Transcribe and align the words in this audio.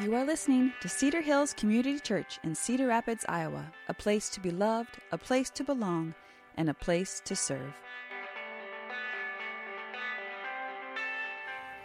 You 0.00 0.14
are 0.14 0.24
listening 0.24 0.72
to 0.80 0.88
Cedar 0.88 1.20
Hills 1.20 1.52
Community 1.52 1.98
Church 1.98 2.38
in 2.44 2.54
Cedar 2.54 2.86
Rapids, 2.86 3.24
Iowa, 3.28 3.66
a 3.88 3.94
place 3.94 4.28
to 4.28 4.38
be 4.38 4.52
loved, 4.52 4.98
a 5.10 5.18
place 5.18 5.50
to 5.50 5.64
belong, 5.64 6.14
and 6.56 6.70
a 6.70 6.74
place 6.74 7.20
to 7.24 7.34
serve. 7.34 7.74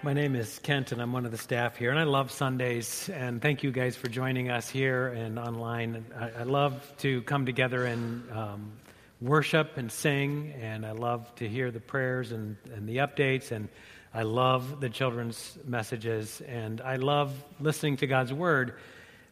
My 0.03 0.13
name 0.13 0.35
is 0.35 0.59
Kent, 0.59 0.91
and 0.91 1.01
I'm 1.01 1.11
one 1.11 1.25
of 1.25 1.31
the 1.31 1.39
staff 1.39 1.75
here, 1.75 1.89
and 1.89 1.99
I 1.99 2.03
love 2.03 2.29
Sundays. 2.29 3.09
And 3.09 3.41
thank 3.41 3.63
you 3.63 3.71
guys 3.71 3.95
for 3.95 4.09
joining 4.09 4.51
us 4.51 4.69
here 4.69 5.07
and 5.07 5.39
online. 5.39 6.05
I, 6.15 6.41
I 6.41 6.43
love 6.43 6.93
to 6.99 7.23
come 7.23 7.47
together 7.47 7.85
and 7.85 8.31
um, 8.31 8.73
worship 9.21 9.77
and 9.77 9.91
sing, 9.91 10.53
and 10.61 10.85
I 10.85 10.91
love 10.91 11.33
to 11.37 11.49
hear 11.49 11.71
the 11.71 11.79
prayers 11.79 12.31
and, 12.31 12.57
and 12.75 12.87
the 12.87 12.97
updates. 12.97 13.51
And 13.51 13.69
I 14.15 14.21
love 14.21 14.79
the 14.79 14.89
children's 14.89 15.57
messages, 15.65 16.39
and 16.47 16.79
I 16.81 16.97
love 16.97 17.33
listening 17.59 17.97
to 17.97 18.05
God's 18.05 18.31
word. 18.31 18.75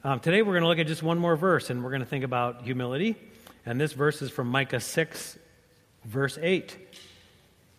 Um, 0.03 0.19
today, 0.19 0.41
we're 0.41 0.53
going 0.53 0.63
to 0.63 0.67
look 0.69 0.79
at 0.79 0.87
just 0.87 1.03
one 1.03 1.19
more 1.19 1.35
verse, 1.35 1.69
and 1.69 1.83
we're 1.83 1.91
going 1.91 2.01
to 2.01 2.07
think 2.07 2.23
about 2.23 2.63
humility. 2.63 3.15
And 3.63 3.79
this 3.79 3.93
verse 3.93 4.23
is 4.23 4.31
from 4.31 4.47
Micah 4.47 4.79
6, 4.79 5.37
verse 6.05 6.39
8. 6.41 6.75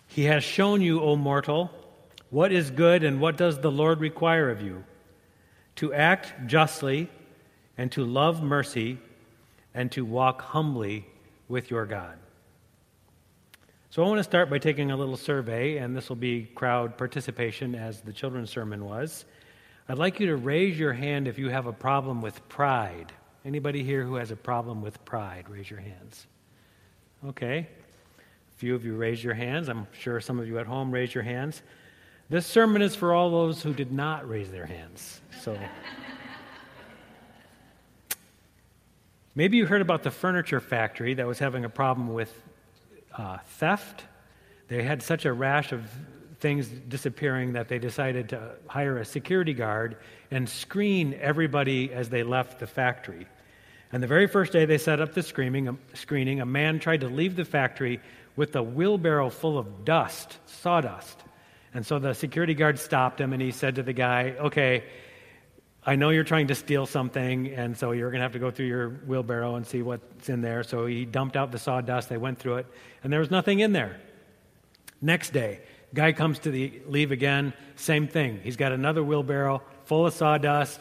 He 0.07 0.25
has 0.27 0.45
shown 0.45 0.81
you, 0.81 1.01
O 1.01 1.17
mortal, 1.17 1.73
what 2.31 2.53
is 2.53 2.71
good 2.71 3.03
and 3.03 3.21
what 3.21 3.37
does 3.37 3.59
the 3.59 3.73
Lord 3.73 3.99
require 3.99 4.49
of 4.49 4.63
you? 4.63 4.85
To 5.77 5.93
act 5.93 6.47
justly, 6.47 7.11
and 7.77 7.91
to 7.93 8.05
love 8.05 8.45
mercy, 8.45 8.99
and 9.75 9.91
to 9.91 10.05
walk 10.05 10.41
humbly 10.41 11.07
with 11.49 11.69
your 11.69 11.85
God. 11.85 12.17
So 13.93 14.03
I 14.03 14.09
want 14.09 14.19
to 14.21 14.25
start 14.25 14.49
by 14.49 14.57
taking 14.57 14.91
a 14.91 14.97
little 14.97 15.19
survey, 15.19 15.77
and 15.77 15.95
this 15.95 16.09
will 16.09 16.17
be 16.17 16.45
crowd 16.55 16.97
participation 16.97 17.75
as 17.75 18.01
the 18.01 18.11
children's 18.11 18.49
sermon 18.49 18.87
was. 18.87 19.27
I'd 19.87 19.99
like 19.99 20.19
you 20.19 20.29
to 20.29 20.37
raise 20.37 20.79
your 20.79 20.95
hand 20.95 21.29
if 21.29 21.39
you 21.39 21.51
have 21.51 21.67
a 21.67 21.75
problem 21.75 22.23
with 22.23 22.49
pride. 22.49 23.13
Anybody 23.45 23.83
here 23.83 24.03
who 24.03 24.15
has 24.15 24.31
a 24.31 24.37
problem 24.37 24.81
with 24.81 25.05
pride, 25.05 25.51
raise 25.51 25.69
your 25.69 25.81
hands. 25.81 26.27
Okay. 27.27 27.69
A 28.19 28.57
few 28.57 28.75
of 28.75 28.83
you 28.83 28.97
raise 28.97 29.23
your 29.23 29.35
hands. 29.35 29.69
I'm 29.69 29.87
sure 29.93 30.23
some 30.23 30.41
of 30.41 30.49
you 30.49 30.59
at 30.59 30.67
home 30.67 30.91
raise 30.91 31.15
your 31.15 31.25
hands. 31.25 31.61
This 32.31 32.47
sermon 32.47 32.81
is 32.81 32.97
for 32.97 33.13
all 33.13 33.31
those 33.31 33.63
who 33.63 33.75
did 33.75 33.93
not 33.93 34.27
raise 34.27 34.51
their 34.51 34.65
hands. 34.65 35.21
So 35.43 35.55
maybe 39.35 39.59
you 39.59 39.67
heard 39.67 39.83
about 39.83 40.03
the 40.03 40.11
furniture 40.11 40.61
factory 40.61 41.13
that 41.13 41.27
was 41.27 41.39
having 41.39 41.67
a 41.67 41.69
problem 41.69 42.15
with 42.15 42.33
uh, 43.17 43.39
theft. 43.59 44.05
They 44.69 44.83
had 44.83 45.03
such 45.03 45.25
a 45.25 45.33
rash 45.33 45.73
of 45.73 45.85
things 46.41 46.67
disappearing 46.67 47.53
that 47.53 47.69
they 47.69 47.79
decided 47.79 48.31
to 48.31 48.57
hire 48.67 48.99
a 48.99 49.05
security 49.05 49.55
guard 49.55 49.97
and 50.31 50.49
screen 50.49 51.17
everybody 51.21 51.93
as 51.93 52.09
they 52.09 52.25
left 52.25 52.59
the 52.59 52.67
factory. 52.67 53.27
And 53.93 54.03
the 54.03 54.07
very 54.07 54.27
first 54.27 54.53
day 54.53 54.65
they 54.65 54.79
set 54.79 55.01
up 55.01 55.15
the 55.15 55.23
screening, 55.23 55.79
screening, 55.95 56.41
a 56.41 56.47
man 56.47 56.81
tried 56.81 57.03
to 57.03 57.09
leave 57.09 57.37
the 57.37 57.45
factory 57.45 58.01
with 58.35 58.57
a 58.57 58.63
wheelbarrow 58.63 59.31
full 59.31 59.59
of 59.59 59.85
dust, 59.85 60.39
sawdust. 60.47 61.23
And 61.75 61.87
so 61.87 61.99
the 61.99 62.15
security 62.15 62.55
guard 62.55 62.79
stopped 62.79 63.21
him 63.21 63.33
and 63.33 63.41
he 63.41 63.51
said 63.51 63.77
to 63.77 63.83
the 63.83 63.93
guy, 63.93 64.35
Okay, 64.41 64.85
I 65.85 65.97
know 65.97 66.11
you're 66.11 66.23
trying 66.23 66.47
to 66.47 66.55
steal 66.55 66.87
something, 66.87 67.49
and 67.49 67.77
so 67.77 67.91
you're 67.91 68.11
going 68.11 68.21
to 68.21 68.25
have 68.25 68.33
to 68.33 68.39
go 68.39 68.53
through 68.53 68.67
your 68.67 68.91
wheelbarrow 68.91 69.57
and 69.57 69.67
see 69.67 69.83
what's 69.83 70.29
in 70.29 70.41
there. 70.41 70.63
So 70.63 70.87
he 70.87 71.05
dumped 71.05 71.37
out 71.37 71.51
the 71.51 71.59
sawdust. 71.59 72.09
They 72.09 72.19
went 72.19 72.39
through 72.39 72.59
it, 72.59 72.67
and 73.03 73.13
there 73.13 73.19
was 73.19 73.33
nothing 73.33 73.61
in 73.61 73.73
there. 73.73 74.01
Next 75.01 75.31
day, 75.33 75.61
guy 75.93 76.13
comes 76.13 76.39
to 76.41 76.53
the 76.53 76.81
leave 76.87 77.11
again, 77.11 77.53
same 77.75 78.07
thing. 78.07 78.41
He's 78.45 78.57
got 78.57 78.71
another 78.71 79.03
wheelbarrow 79.03 79.61
full 79.85 80.07
of 80.07 80.15
sawdust. 80.15 80.81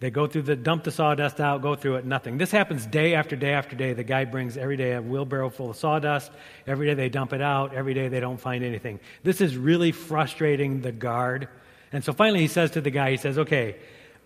They 0.00 0.10
go 0.10 0.26
through 0.26 0.42
the 0.42 0.56
dump 0.56 0.84
the 0.84 0.90
sawdust 0.90 1.40
out, 1.40 1.60
go 1.60 1.74
through 1.74 1.96
it, 1.96 2.04
nothing. 2.04 2.38
This 2.38 2.50
happens 2.50 2.86
day 2.86 3.14
after 3.14 3.36
day 3.36 3.52
after 3.52 3.76
day. 3.76 3.92
The 3.92 4.04
guy 4.04 4.24
brings 4.24 4.56
every 4.56 4.76
day 4.76 4.92
a 4.92 5.02
wheelbarrow 5.02 5.50
full 5.50 5.70
of 5.70 5.76
sawdust. 5.76 6.32
Every 6.66 6.86
day 6.86 6.94
they 6.94 7.08
dump 7.08 7.32
it 7.34 7.40
out. 7.40 7.74
Every 7.74 7.94
day 7.94 8.08
they 8.08 8.20
don't 8.20 8.40
find 8.40 8.64
anything. 8.64 9.00
This 9.22 9.40
is 9.40 9.56
really 9.56 9.92
frustrating 9.92 10.80
the 10.80 10.92
guard. 10.92 11.48
And 11.92 12.02
so 12.02 12.12
finally 12.12 12.40
he 12.40 12.48
says 12.48 12.72
to 12.72 12.80
the 12.80 12.90
guy, 12.90 13.12
he 13.12 13.16
says, 13.16 13.38
Okay, 13.38 13.76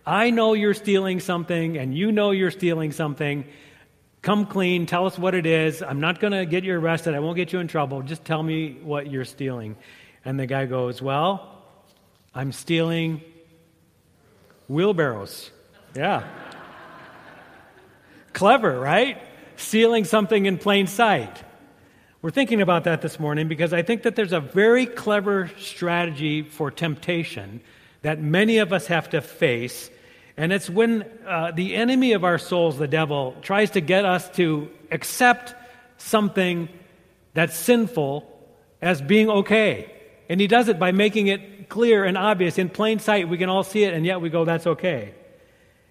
I 0.09 0.31
know 0.31 0.55
you're 0.55 0.73
stealing 0.73 1.21
something, 1.21 1.77
and 1.77 1.95
you 1.95 2.13
know 2.13 2.31
you're 2.31 2.51
stealing 2.51 2.93
something. 2.93 3.45
Come 4.23 4.47
clean, 4.47 4.87
tell 4.87 5.05
us 5.05 5.19
what 5.19 5.35
it 5.35 5.45
is. 5.45 5.83
I'm 5.83 6.01
not 6.01 6.19
going 6.19 6.33
to 6.33 6.47
get 6.47 6.65
you 6.65 6.79
arrested. 6.79 7.15
I 7.15 7.19
won't 7.19 7.37
get 7.37 7.53
you 7.53 7.59
in 7.59 7.69
trouble. 7.69 8.01
Just 8.01 8.25
tell 8.25 8.43
me 8.43 8.79
what 8.83 9.11
you're 9.11 9.27
stealing. 9.27 9.77
And 10.25 10.41
the 10.41 10.47
guy 10.47 10.65
goes, 10.65 11.03
Well, 11.03 11.63
I'm 12.35 12.53
stealing 12.53 13.21
wheelbarrows. 14.67 15.51
Yeah. 15.95 16.27
Clever, 18.33 18.81
right? 18.81 19.19
Stealing 19.57 20.07
something 20.07 20.47
in 20.47 20.57
plain 20.57 20.87
sight. 20.87 21.45
We're 22.23 22.31
thinking 22.31 22.63
about 22.63 22.85
that 22.85 23.03
this 23.03 23.21
morning 23.21 23.47
because 23.47 23.75
I 23.75 23.83
think 23.83 24.05
that 24.05 24.17
there's 24.17 24.33
a 24.33 24.41
very 24.41 24.87
clever 24.87 25.51
strategy 25.59 26.45
for 26.45 26.71
temptation 26.71 27.61
that 28.01 28.23
many 28.23 28.57
of 28.57 28.73
us 28.73 28.87
have 28.87 29.11
to 29.11 29.21
face 29.21 29.91
and 30.39 30.53
it's 30.53 30.71
when 30.71 31.05
uh, 31.27 31.51
the 31.51 31.75
enemy 31.75 32.13
of 32.13 32.23
our 32.23 32.39
souls, 32.39 32.79
the 32.79 32.87
devil, 32.87 33.35
tries 33.43 33.73
to 33.73 33.81
get 33.81 34.05
us 34.05 34.31
to 34.37 34.69
accept 34.93 35.53
something 35.97 36.69
that's 37.35 37.57
sinful 37.57 38.25
as 38.81 39.03
being 39.03 39.29
okay. 39.29 39.93
And 40.29 40.41
he 40.41 40.47
does 40.47 40.69
it 40.69 40.79
by 40.79 40.93
making 40.93 41.27
it 41.27 41.69
clear 41.69 42.05
and 42.05 42.17
obvious 42.17 42.57
in 42.57 42.69
plain 42.69 43.01
sight. 43.01 43.29
We 43.29 43.37
can 43.37 43.49
all 43.49 43.65
see 43.65 43.83
it, 43.83 43.95
and 43.95 44.07
yet 44.07 44.21
we 44.21 44.31
go, 44.31 44.45
that's 44.45 44.69
okay. 44.69 45.13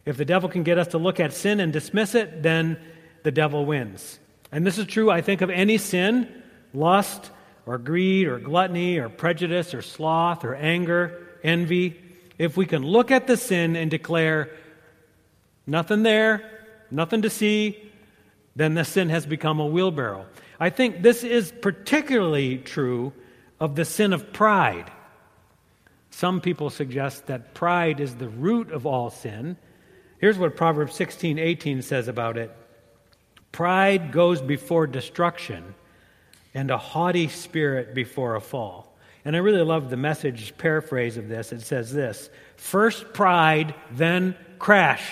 If 0.06 0.16
the 0.16 0.24
devil 0.24 0.48
can 0.48 0.64
get 0.64 0.78
us 0.78 0.88
to 0.88 0.98
look 0.98 1.20
at 1.20 1.34
sin 1.34 1.60
and 1.60 1.74
dismiss 1.74 2.16
it, 2.16 2.42
then 2.42 2.80
the 3.24 3.32
devil 3.32 3.66
wins. 3.66 4.18
And 4.50 4.66
this 4.66 4.78
is 4.78 4.86
true, 4.86 5.12
I 5.12 5.20
think, 5.20 5.42
of 5.42 5.50
any 5.50 5.78
sin 5.78 6.42
lust 6.74 7.32
or 7.66 7.78
greed 7.78 8.28
or 8.28 8.40
gluttony 8.40 8.98
or 8.98 9.10
prejudice 9.10 9.74
or 9.74 9.82
sloth 9.82 10.46
or 10.46 10.56
anger, 10.56 11.28
envy 11.44 12.02
if 12.38 12.58
we 12.58 12.66
can 12.66 12.84
look 12.84 13.12
at 13.12 13.28
the 13.28 13.38
sin 13.38 13.76
and 13.76 13.90
declare, 13.90 14.52
nothing 15.66 16.04
there, 16.04 16.66
nothing 16.92 17.22
to 17.24 17.30
see, 17.30 17.92
then 18.56 18.74
the 18.74 18.86
sin 18.86 19.10
has 19.10 19.26
become 19.26 19.60
a 19.60 19.66
wheelbarrow. 19.66 20.26
I 20.60 20.70
think 20.70 21.02
this 21.02 21.24
is 21.24 21.54
particularly 21.62 22.58
true 22.58 23.14
of 23.60 23.76
the 23.76 23.86
sin 23.86 24.14
of 24.14 24.34
pride. 24.34 24.92
Some 26.10 26.42
people 26.42 26.70
suggest 26.70 27.28
that 27.28 27.54
pride 27.54 28.00
is 28.00 28.16
the 28.16 28.30
root 28.30 28.72
of 28.72 28.86
all 28.86 29.10
sin. 29.10 29.58
Here's 30.20 30.38
what 30.38 30.56
Proverbs 30.56 30.96
16 30.96 31.38
18 31.38 31.82
says 31.82 32.08
about 32.08 32.38
it 32.38 32.56
Pride 33.52 34.12
goes 34.12 34.42
before 34.42 34.88
destruction, 34.88 35.76
and 36.54 36.72
a 36.72 36.78
haughty 36.78 37.28
spirit 37.28 37.94
before 37.94 38.36
a 38.36 38.42
fall. 38.42 38.87
And 39.28 39.36
I 39.36 39.40
really 39.40 39.62
love 39.62 39.90
the 39.90 39.98
message 39.98 40.58
paraphrase 40.58 41.18
of 41.18 41.28
this. 41.28 41.52
It 41.52 41.60
says 41.60 41.92
this 41.92 42.30
First 42.56 43.12
pride, 43.12 43.76
then 43.92 44.38
crash. 44.58 45.06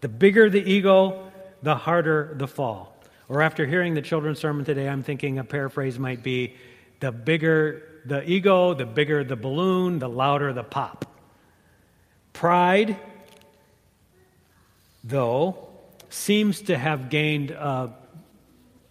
The 0.00 0.08
bigger 0.08 0.50
the 0.50 0.60
ego, 0.60 1.30
the 1.62 1.76
harder 1.76 2.34
the 2.36 2.48
fall. 2.48 2.92
Or 3.28 3.40
after 3.40 3.66
hearing 3.66 3.94
the 3.94 4.02
children's 4.02 4.40
sermon 4.40 4.64
today, 4.64 4.88
I'm 4.88 5.04
thinking 5.04 5.38
a 5.38 5.44
paraphrase 5.44 5.96
might 5.96 6.24
be 6.24 6.56
the 6.98 7.12
bigger 7.12 8.02
the 8.04 8.28
ego, 8.28 8.74
the 8.74 8.84
bigger 8.84 9.22
the 9.22 9.36
balloon, 9.36 10.00
the 10.00 10.08
louder 10.08 10.52
the 10.52 10.64
pop. 10.64 11.04
Pride, 12.32 12.96
though, 15.04 15.68
seems 16.10 16.62
to 16.62 16.76
have 16.76 17.10
gained 17.10 17.52
a, 17.52 17.94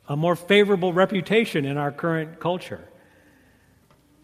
a 0.08 0.16
more 0.16 0.38
favorable 0.38 0.94
reputation 0.94 1.66
in 1.66 1.76
our 1.76 1.92
current 1.92 2.40
culture. 2.40 2.88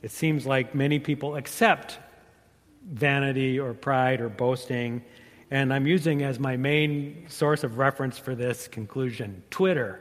It 0.02 0.12
seems 0.12 0.46
like 0.46 0.74
many 0.74 1.00
people 1.00 1.36
accept 1.36 2.00
vanity 2.92 3.60
or 3.60 3.74
pride 3.74 4.22
or 4.22 4.30
boasting. 4.30 5.04
And 5.52 5.74
I'm 5.74 5.88
using 5.88 6.24
as 6.24 6.40
my 6.40 6.58
main 6.58 7.26
source 7.28 7.64
of 7.64 7.78
reference 7.78 8.18
for 8.18 8.36
this 8.36 8.68
conclusion 8.68 9.44
Twitter. 9.50 10.00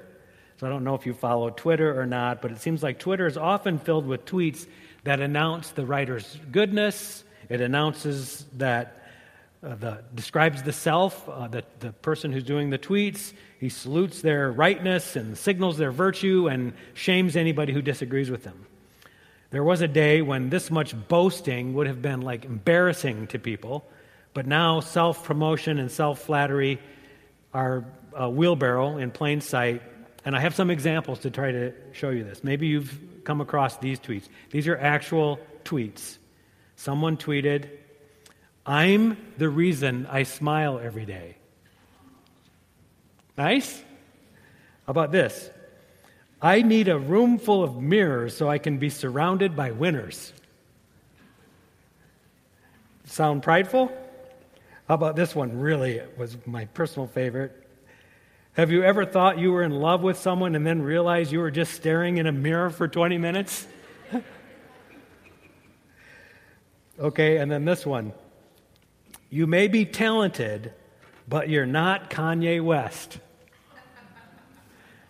So 0.59 0.67
I 0.67 0.71
don't 0.71 0.85
know 0.85 0.95
if 0.95 1.07
you 1.07 1.15
follow 1.15 1.51
Twitter 1.51 1.99
or 1.99 2.07
not, 2.07 2.43
but 2.43 2.51
it 2.51 2.61
seems 2.61 2.83
like 2.83 2.99
Twitter 2.99 3.27
is 3.27 3.37
often 3.37 3.79
filled 3.79 4.07
with 4.07 4.25
tweets 4.25 4.67
that 5.05 5.21
announce 5.21 5.71
the 5.71 5.87
writer's 5.87 6.39
goodness. 6.51 7.25
It 7.49 7.61
announces 7.61 8.45
that 8.57 9.07
uh, 9.63 9.75
the 9.75 10.05
describes 10.15 10.63
the 10.63 10.73
self, 10.73 11.29
uh, 11.29 11.49
the, 11.49 11.65
the 11.81 11.93
person 11.93 12.33
who's 12.33 12.45
doing 12.45 12.71
the 12.71 12.79
tweets. 12.79 13.33
He 13.59 13.69
salutes 13.69 14.23
their 14.23 14.53
rightness 14.53 15.17
and 15.17 15.37
signals 15.37 15.79
their 15.79 15.91
virtue 15.91 16.49
and 16.49 16.73
shames 16.95 17.37
anybody 17.37 17.73
who 17.73 17.83
disagrees 17.83 18.31
with 18.31 18.45
them. 18.45 18.67
There 19.51 19.65
was 19.65 19.81
a 19.81 19.89
day 19.89 20.21
when 20.21 20.51
this 20.51 20.71
much 20.71 20.95
boasting 21.09 21.75
would 21.75 21.87
have 21.87 22.03
been 22.03 22.21
like 22.21 22.45
embarrassing 22.45 23.29
to 23.29 23.39
people, 23.39 23.89
but 24.35 24.47
now 24.47 24.81
self 24.81 25.25
promotion 25.25 25.79
and 25.79 25.91
self 25.91 26.21
flattery 26.21 26.79
are 27.55 27.85
a 28.15 28.29
wheelbarrow 28.29 28.99
in 28.99 29.11
plain 29.11 29.41
sight. 29.41 29.83
And 30.25 30.37
I 30.37 30.41
have 30.41 30.55
some 30.55 30.71
examples 30.71 31.21
to 31.21 31.31
try 31.31 31.53
to 31.53 31.73
show 31.93 32.11
you 32.11 32.25
this. 32.25 32.45
Maybe 32.45 32.67
you've 32.67 33.25
come 33.25 33.41
across 33.41 33.79
these 33.79 33.99
tweets. 33.99 34.29
These 34.51 34.69
are 34.69 34.77
actual 34.77 35.41
tweets. 35.65 36.19
Someone 36.77 37.17
tweeted, 37.17 37.71
I'm 38.67 39.17
the 39.39 39.49
reason 39.49 40.07
I 40.11 40.25
smile 40.25 40.79
every 40.79 41.07
day. 41.07 41.37
Nice? 43.39 43.79
How 44.87 44.91
about 44.91 45.13
this? 45.13 45.51
I 46.41 46.63
need 46.63 46.89
a 46.89 46.99
room 46.99 47.39
full 47.39 47.65
of 47.65 47.81
mirrors 47.81 48.37
so 48.37 48.49
I 48.49 48.59
can 48.59 48.79
be 48.79 48.91
surrounded 48.91 49.57
by 49.57 49.73
winners. 49.73 50.33
Sound 53.05 53.43
prideful? 53.43 53.91
How 54.87 54.95
about 54.95 55.17
this 55.17 55.35
one? 55.35 55.59
Really, 55.59 55.97
it 55.97 56.17
was 56.17 56.37
my 56.47 56.67
personal 56.67 57.09
favorite. 57.09 57.69
Have 58.53 58.71
you 58.71 58.83
ever 58.83 59.05
thought 59.05 59.39
you 59.39 59.53
were 59.53 59.63
in 59.63 59.73
love 59.73 60.03
with 60.03 60.19
someone 60.19 60.55
and 60.55 60.67
then 60.67 60.83
realized 60.83 61.33
you 61.33 61.41
were 61.41 61.51
just 61.51 61.75
staring 61.75 62.19
in 62.19 62.27
a 62.27 62.33
mirror 62.33 62.71
for 62.71 62.87
20 62.87 63.19
minutes? 63.19 63.67
okay, 67.01 67.39
and 67.39 67.51
then 67.51 67.65
this 67.65 67.85
one. 67.85 68.13
You 69.31 69.47
may 69.47 69.69
be 69.69 69.85
talented, 69.85 70.73
but 71.29 71.49
you're 71.49 71.67
not 71.67 72.11
Kanye 72.11 72.63
West. 72.63 73.19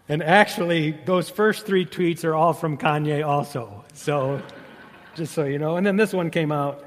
And 0.09 0.23
actually, 0.23 0.93
those 1.05 1.29
first 1.29 1.67
three 1.67 1.85
tweets 1.85 2.25
are 2.25 2.35
all 2.35 2.55
from 2.55 2.79
Kanye, 2.79 3.27
also. 3.27 3.85
So, 3.93 4.43
just 5.15 5.35
so 5.35 5.45
you 5.45 5.59
know. 5.59 5.77
And 5.77 5.87
then 5.87 5.97
this 5.97 6.13
one 6.13 6.31
came 6.31 6.51
out 6.51 6.85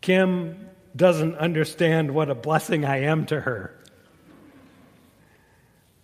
Kim 0.00 0.68
doesn't 0.96 1.36
understand 1.36 2.12
what 2.12 2.30
a 2.30 2.34
blessing 2.34 2.84
I 2.84 3.02
am 3.02 3.26
to 3.26 3.40
her. 3.40 3.76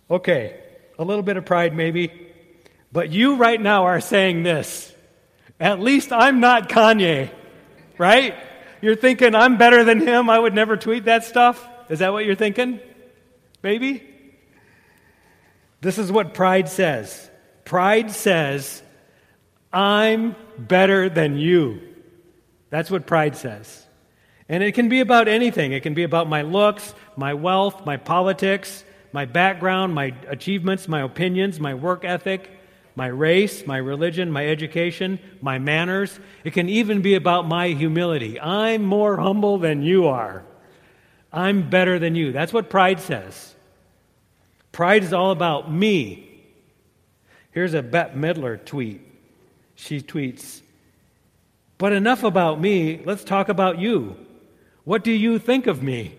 Okay, 0.09 0.59
a 0.97 1.03
little 1.03 1.23
bit 1.23 1.37
of 1.37 1.45
pride 1.45 1.75
maybe. 1.75 2.11
But 2.91 3.09
you 3.11 3.35
right 3.35 3.59
now 3.59 3.85
are 3.85 3.99
saying 3.99 4.43
this. 4.43 4.93
At 5.59 5.79
least 5.79 6.13
I'm 6.13 6.39
not 6.39 6.69
Kanye, 6.69 7.31
right? 7.97 8.35
You're 8.81 8.95
thinking 8.95 9.33
I'm 9.35 9.57
better 9.57 9.83
than 9.83 9.99
him. 9.99 10.29
I 10.29 10.37
would 10.37 10.53
never 10.53 10.77
tweet 10.77 11.05
that 11.05 11.25
stuff. 11.25 11.67
Is 11.89 11.99
that 11.99 12.13
what 12.13 12.25
you're 12.25 12.35
thinking? 12.35 12.79
Maybe? 13.63 14.03
This 15.81 15.97
is 15.97 16.11
what 16.11 16.33
pride 16.33 16.69
says 16.69 17.29
pride 17.65 18.09
says, 18.11 18.81
I'm 19.73 20.37
better 20.57 21.09
than 21.09 21.37
you. 21.37 21.81
That's 22.69 22.89
what 22.89 23.05
pride 23.05 23.35
says. 23.35 23.85
And 24.47 24.63
it 24.63 24.71
can 24.71 24.87
be 24.87 25.01
about 25.01 25.27
anything. 25.27 25.73
It 25.73 25.83
can 25.83 25.93
be 25.93 26.03
about 26.03 26.29
my 26.29 26.43
looks, 26.43 26.93
my 27.17 27.33
wealth, 27.33 27.85
my 27.85 27.97
politics, 27.97 28.85
my 29.11 29.25
background, 29.25 29.93
my 29.93 30.13
achievements, 30.29 30.87
my 30.87 31.01
opinions, 31.01 31.59
my 31.59 31.73
work 31.73 32.05
ethic, 32.05 32.49
my 32.95 33.07
race, 33.07 33.67
my 33.67 33.77
religion, 33.77 34.31
my 34.31 34.47
education, 34.47 35.19
my 35.41 35.59
manners. 35.59 36.19
It 36.45 36.53
can 36.53 36.69
even 36.69 37.01
be 37.01 37.15
about 37.15 37.47
my 37.47 37.67
humility. 37.67 38.39
I'm 38.39 38.83
more 38.83 39.17
humble 39.17 39.57
than 39.57 39.83
you 39.83 40.07
are. 40.07 40.45
I'm 41.33 41.69
better 41.69 41.99
than 41.99 42.15
you. 42.15 42.31
That's 42.31 42.53
what 42.53 42.69
pride 42.69 43.01
says. 43.01 43.55
Pride 44.77 45.03
is 45.03 45.11
all 45.11 45.31
about 45.31 45.71
me. 45.73 46.29
Here's 47.49 47.73
a 47.73 47.81
Bette 47.81 48.13
Midler 48.15 48.63
tweet. 48.63 49.01
She 49.73 50.01
tweets, 50.01 50.61
But 51.79 51.93
enough 51.93 52.23
about 52.23 52.61
me, 52.61 53.01
let's 53.03 53.23
talk 53.23 53.49
about 53.49 53.79
you. 53.79 54.15
What 54.83 55.03
do 55.03 55.11
you 55.11 55.39
think 55.39 55.65
of 55.65 55.81
me? 55.81 56.15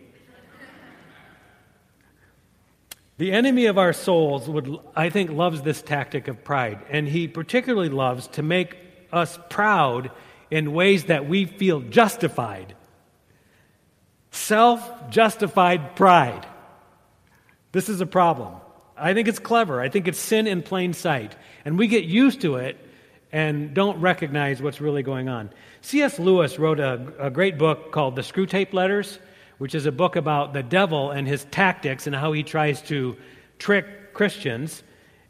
The 3.18 3.30
enemy 3.30 3.66
of 3.66 3.78
our 3.78 3.92
souls 3.92 4.48
would 4.48 4.76
I 4.96 5.08
think 5.08 5.30
loves 5.30 5.62
this 5.62 5.80
tactic 5.80 6.26
of 6.26 6.42
pride 6.42 6.80
and 6.90 7.06
he 7.06 7.28
particularly 7.28 7.90
loves 7.90 8.26
to 8.26 8.42
make 8.42 8.76
us 9.12 9.38
proud 9.50 10.10
in 10.50 10.72
ways 10.72 11.04
that 11.04 11.28
we 11.28 11.44
feel 11.44 11.78
justified. 11.80 12.74
Self-justified 14.32 15.94
pride. 15.94 16.44
This 17.72 17.88
is 17.88 18.00
a 18.00 18.06
problem. 18.06 18.54
I 18.96 19.14
think 19.14 19.28
it's 19.28 19.38
clever. 19.38 19.80
I 19.80 19.88
think 19.88 20.08
it's 20.08 20.18
sin 20.18 20.46
in 20.46 20.62
plain 20.62 20.92
sight. 20.92 21.36
And 21.64 21.78
we 21.78 21.86
get 21.86 22.04
used 22.04 22.40
to 22.42 22.56
it 22.56 22.76
and 23.30 23.74
don't 23.74 24.00
recognize 24.00 24.62
what's 24.62 24.80
really 24.80 25.02
going 25.02 25.28
on. 25.28 25.50
C.S. 25.82 26.18
Lewis 26.18 26.58
wrote 26.58 26.80
a, 26.80 27.12
a 27.18 27.30
great 27.30 27.58
book 27.58 27.92
called 27.92 28.16
The 28.16 28.22
Screwtape 28.22 28.72
Letters, 28.72 29.18
which 29.58 29.74
is 29.74 29.86
a 29.86 29.92
book 29.92 30.16
about 30.16 30.54
the 30.54 30.62
devil 30.62 31.10
and 31.10 31.28
his 31.28 31.44
tactics 31.50 32.06
and 32.06 32.16
how 32.16 32.32
he 32.32 32.42
tries 32.42 32.80
to 32.82 33.16
trick 33.58 34.14
Christians 34.14 34.82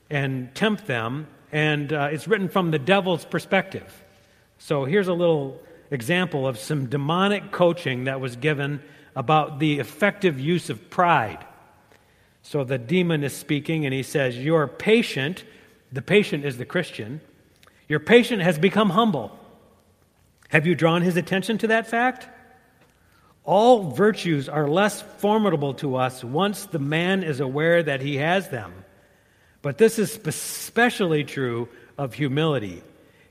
and 0.08 0.54
tempt 0.54 0.86
them. 0.86 1.26
And 1.50 1.92
uh, 1.92 2.08
it's 2.12 2.28
written 2.28 2.48
from 2.48 2.70
the 2.70 2.78
devil's 2.78 3.24
perspective. 3.24 4.04
So 4.58 4.84
here's 4.84 5.08
a 5.08 5.14
little 5.14 5.60
example 5.90 6.46
of 6.46 6.58
some 6.58 6.86
demonic 6.86 7.50
coaching 7.50 8.04
that 8.04 8.20
was 8.20 8.36
given 8.36 8.82
about 9.16 9.58
the 9.58 9.80
effective 9.80 10.38
use 10.38 10.70
of 10.70 10.90
pride. 10.90 11.44
So 12.48 12.64
the 12.64 12.78
demon 12.78 13.24
is 13.24 13.36
speaking, 13.36 13.84
and 13.84 13.92
he 13.92 14.02
says, 14.02 14.38
Your 14.38 14.66
patient, 14.66 15.44
the 15.92 16.00
patient 16.00 16.46
is 16.46 16.56
the 16.56 16.64
Christian, 16.64 17.20
your 17.90 18.00
patient 18.00 18.40
has 18.40 18.58
become 18.58 18.88
humble. 18.88 19.38
Have 20.48 20.66
you 20.66 20.74
drawn 20.74 21.02
his 21.02 21.18
attention 21.18 21.58
to 21.58 21.66
that 21.66 21.88
fact? 21.88 22.26
All 23.44 23.90
virtues 23.90 24.48
are 24.48 24.66
less 24.66 25.02
formidable 25.02 25.74
to 25.74 25.96
us 25.96 26.24
once 26.24 26.64
the 26.64 26.78
man 26.78 27.22
is 27.22 27.40
aware 27.40 27.82
that 27.82 28.00
he 28.00 28.16
has 28.16 28.48
them. 28.48 28.72
But 29.60 29.76
this 29.76 29.98
is 29.98 30.18
especially 30.24 31.24
true 31.24 31.68
of 31.98 32.14
humility. 32.14 32.82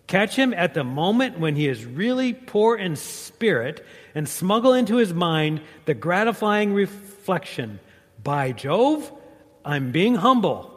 Catch 0.06 0.36
him 0.36 0.54
at 0.54 0.76
the 0.76 0.84
moment 0.84 1.40
when 1.40 1.56
he 1.56 1.68
is 1.68 1.86
really 1.86 2.34
poor 2.34 2.76
in 2.76 2.96
spirit 2.96 3.84
and 4.14 4.30
smuggle 4.30 4.76
into 4.76 4.98
his 4.98 5.12
mind 5.12 5.62
the 5.86 5.96
gratifying 5.96 6.72
reflection 6.72 7.80
by 8.24 8.52
Jove, 8.52 9.12
I'm 9.64 9.92
being 9.92 10.16
humble. 10.16 10.74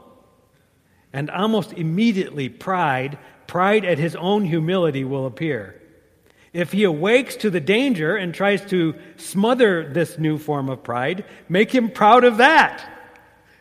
And 1.13 1.31
almost 1.31 1.73
immediately, 1.73 2.49
pride, 2.49 3.19
pride 3.47 3.85
at 3.85 3.99
his 3.99 4.15
own 4.17 4.45
humility, 4.45 5.05
will 5.05 5.27
appear. 5.27 5.81
If 6.53 6.73
he 6.73 6.85
awakes 6.85 7.37
to 7.37 7.51
the 7.51 7.61
danger 7.61 8.17
and 8.17 8.35
tries 8.35 8.65
to 8.67 8.95
smother 9.17 9.89
this 9.93 10.19
new 10.19 10.39
form 10.39 10.69
of 10.69 10.83
pride, 10.83 11.25
make 11.49 11.73
him 11.73 11.91
proud 11.91 12.25
of 12.25 12.39
that. 12.39 12.85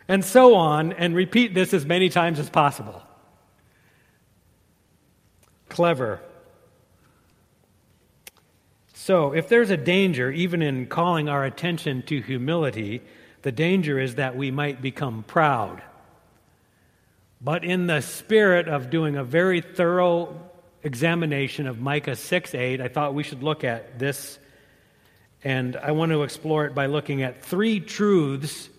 And 0.08 0.26
so 0.26 0.56
on, 0.56 0.94
and 0.94 1.16
repeat 1.16 1.54
this 1.54 1.74
as 1.74 1.86
many 1.86 2.10
times 2.10 2.40
as 2.40 2.50
possible. 2.50 3.04
Clever. 5.70 6.20
So, 8.94 9.34
if 9.34 9.48
there's 9.48 9.70
a 9.70 9.78
danger, 9.78 10.32
even 10.32 10.64
in 10.64 10.88
calling 10.88 11.30
our 11.30 11.46
attention 11.46 12.02
to 12.04 12.22
humility, 12.22 13.02
the 13.42 13.52
danger 13.52 14.00
is 14.00 14.16
that 14.16 14.36
we 14.36 14.52
might 14.52 14.82
become 14.82 15.24
proud. 15.24 15.82
But 17.42 17.64
in 17.64 17.88
the 17.88 18.02
spirit 18.02 18.68
of 18.68 18.90
doing 18.90 19.16
a 19.16 19.24
very 19.24 19.62
thorough 19.62 20.50
examination 20.84 21.68
of 21.68 21.80
Micah 21.80 22.16
6 22.16 22.54
8, 22.54 22.82
I 22.82 22.88
thought 22.88 23.14
we 23.14 23.24
should 23.24 23.44
look 23.44 23.64
at 23.64 24.00
this. 24.00 24.40
And 25.44 25.78
I 25.78 25.92
want 25.92 26.12
to 26.12 26.24
explore 26.24 26.66
it 26.66 26.76
by 26.76 26.88
looking 26.88 27.24
at 27.24 27.44
three 27.44 27.80
truths, 27.80 28.70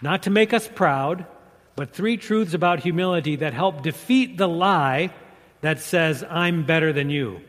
not 0.00 0.24
to 0.24 0.30
make 0.30 0.52
us 0.52 0.68
proud, 0.68 1.26
but 1.74 1.92
three 1.92 2.16
truths 2.16 2.54
about 2.54 2.80
humility 2.80 3.36
that 3.36 3.52
help 3.52 3.82
defeat 3.82 4.36
the 4.36 4.46
lie 4.48 5.12
that 5.60 5.80
says, 5.80 6.22
I'm 6.28 6.64
better 6.64 6.92
than 6.92 7.10
you. 7.10 7.40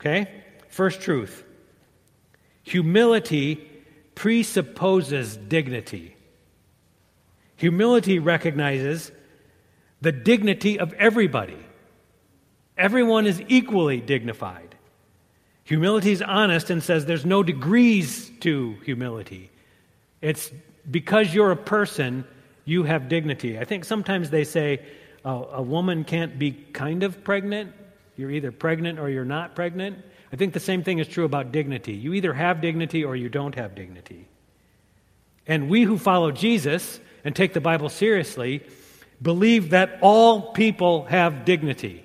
Okay? 0.00 0.42
First 0.68 1.02
truth 1.02 1.44
humility 2.62 3.69
presupposes 4.20 5.34
dignity. 5.34 6.14
Humility 7.56 8.18
recognizes 8.18 9.10
the 10.02 10.12
dignity 10.12 10.78
of 10.78 10.92
everybody. 10.92 11.56
Everyone 12.76 13.26
is 13.26 13.42
equally 13.48 13.98
dignified. 13.98 14.74
Humility 15.64 16.12
is 16.12 16.20
honest 16.20 16.68
and 16.68 16.82
says 16.82 17.06
there's 17.06 17.24
no 17.24 17.42
degrees 17.42 18.30
to 18.40 18.76
humility. 18.84 19.50
It's 20.20 20.50
because 20.90 21.32
you're 21.32 21.52
a 21.52 21.56
person, 21.56 22.26
you 22.66 22.82
have 22.82 23.08
dignity. 23.08 23.58
I 23.58 23.64
think 23.64 23.86
sometimes 23.86 24.28
they 24.28 24.44
say 24.44 24.84
uh, 25.24 25.44
a 25.50 25.62
woman 25.62 26.04
can't 26.04 26.38
be 26.38 26.52
kind 26.52 27.04
of 27.04 27.24
pregnant. 27.24 27.72
You're 28.18 28.32
either 28.32 28.52
pregnant 28.52 28.98
or 28.98 29.08
you're 29.08 29.24
not 29.24 29.54
pregnant. 29.54 30.04
I 30.32 30.36
think 30.36 30.52
the 30.52 30.60
same 30.60 30.82
thing 30.84 30.98
is 30.98 31.08
true 31.08 31.24
about 31.24 31.52
dignity. 31.52 31.92
You 31.92 32.14
either 32.14 32.32
have 32.32 32.60
dignity 32.60 33.04
or 33.04 33.16
you 33.16 33.28
don't 33.28 33.54
have 33.56 33.74
dignity. 33.74 34.28
And 35.46 35.68
we 35.68 35.82
who 35.82 35.98
follow 35.98 36.30
Jesus 36.30 37.00
and 37.24 37.34
take 37.34 37.52
the 37.52 37.60
Bible 37.60 37.88
seriously 37.88 38.62
believe 39.20 39.70
that 39.70 39.98
all 40.00 40.52
people 40.52 41.04
have 41.04 41.44
dignity. 41.44 42.04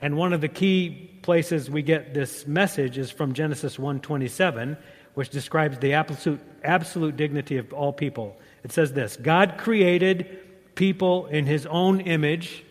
And 0.00 0.16
one 0.16 0.32
of 0.32 0.40
the 0.40 0.48
key 0.48 1.10
places 1.22 1.70
we 1.70 1.82
get 1.82 2.14
this 2.14 2.46
message 2.46 2.98
is 2.98 3.10
from 3.10 3.32
Genesis 3.32 3.78
1:27, 3.78 4.76
which 5.14 5.30
describes 5.30 5.78
the 5.78 5.94
absolute 5.94 6.40
absolute 6.62 7.16
dignity 7.16 7.56
of 7.58 7.72
all 7.72 7.92
people. 7.92 8.36
It 8.62 8.72
says 8.72 8.92
this, 8.92 9.16
God 9.16 9.58
created 9.58 10.38
people 10.74 11.26
in 11.26 11.46
his 11.46 11.66
own 11.66 12.00
image. 12.00 12.64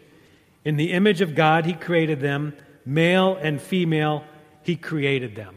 In 0.65 0.77
the 0.77 0.93
image 0.93 1.21
of 1.21 1.35
God 1.35 1.65
he 1.65 1.73
created 1.73 2.19
them, 2.19 2.55
male 2.85 3.35
and 3.35 3.61
female 3.61 4.23
he 4.63 4.75
created 4.75 5.35
them. 5.35 5.55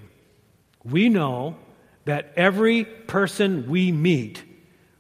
we 0.85 1.09
know 1.09 1.57
that 2.05 2.33
every 2.37 2.85
person 2.85 3.69
we 3.69 3.91
meet 3.91 4.43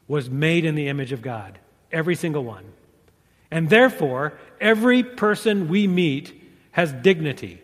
was 0.09 0.29
made 0.29 0.65
in 0.65 0.75
the 0.75 0.89
image 0.89 1.13
of 1.13 1.23
God. 1.23 1.59
Every 1.93 2.17
single 2.17 2.45
one. 2.45 2.65
And 3.51 3.71
therefore, 3.71 4.39
every 4.61 5.05
person 5.05 5.69
we 5.69 5.87
meet 5.87 6.35
has 6.73 6.93
dignity. 6.93 7.63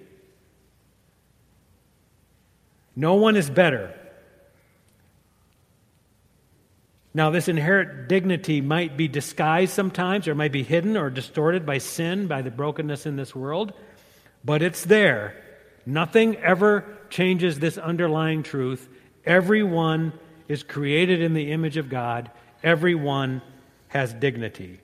No 2.95 3.15
one 3.15 3.37
is 3.37 3.51
better. 3.51 3.99
Now, 7.15 7.31
this 7.31 7.49
inherent 7.49 8.09
dignity 8.09 8.61
might 8.61 8.97
be 8.97 9.09
disguised 9.09 9.73
sometimes, 9.73 10.29
or 10.29 10.35
might 10.35 10.53
be 10.53 10.63
hidden 10.63 10.97
or 10.97 11.11
distorted 11.11 11.67
by 11.67 11.79
sin, 11.79 12.27
by 12.27 12.43
the 12.43 12.51
brokenness 12.51 13.05
in 13.05 13.17
this 13.17 13.35
world, 13.35 13.73
but 14.45 14.63
it's 14.63 14.85
there. 14.85 15.42
Nothing 15.85 16.37
ever 16.37 16.85
changes 17.11 17.59
this 17.59 17.79
underlying 17.79 18.43
truth. 18.43 18.89
Everyone 19.25 20.13
is 20.49 20.63
created 20.63 21.21
in 21.23 21.35
the 21.35 21.53
image 21.53 21.77
of 21.77 21.89
God, 21.89 22.31
everyone 22.63 23.43
has 23.89 24.13
dignity. 24.13 24.81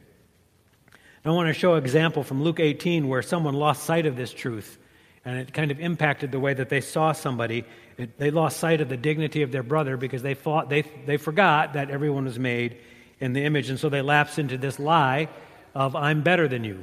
I 1.24 1.30
want 1.30 1.48
to 1.48 1.52
show 1.52 1.74
an 1.74 1.82
example 1.82 2.22
from 2.22 2.42
Luke 2.42 2.58
18 2.58 3.06
where 3.06 3.20
someone 3.20 3.54
lost 3.54 3.82
sight 3.82 4.06
of 4.06 4.16
this 4.16 4.32
truth 4.32 4.78
and 5.24 5.38
it 5.38 5.52
kind 5.52 5.70
of 5.70 5.78
impacted 5.78 6.32
the 6.32 6.40
way 6.40 6.54
that 6.54 6.70
they 6.70 6.80
saw 6.80 7.12
somebody. 7.12 7.64
It, 7.98 8.18
they 8.18 8.30
lost 8.30 8.56
sight 8.56 8.80
of 8.80 8.88
the 8.88 8.96
dignity 8.96 9.42
of 9.42 9.52
their 9.52 9.62
brother 9.62 9.98
because 9.98 10.22
they, 10.22 10.32
thought, 10.32 10.70
they, 10.70 10.82
they 11.04 11.18
forgot 11.18 11.74
that 11.74 11.90
everyone 11.90 12.24
was 12.24 12.38
made 12.38 12.78
in 13.20 13.34
the 13.34 13.44
image, 13.44 13.68
and 13.68 13.78
so 13.78 13.90
they 13.90 14.00
lapsed 14.00 14.38
into 14.38 14.56
this 14.56 14.78
lie 14.78 15.28
of, 15.74 15.94
I'm 15.94 16.22
better 16.22 16.48
than 16.48 16.64
you. 16.64 16.82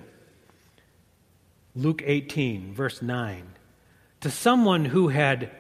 Luke 1.75 2.03
18, 2.05 2.75
verse 2.75 3.01
9. 3.01 3.47
To 4.25 4.31
someone 4.31 4.85
who 4.85 5.09
had 5.09 5.51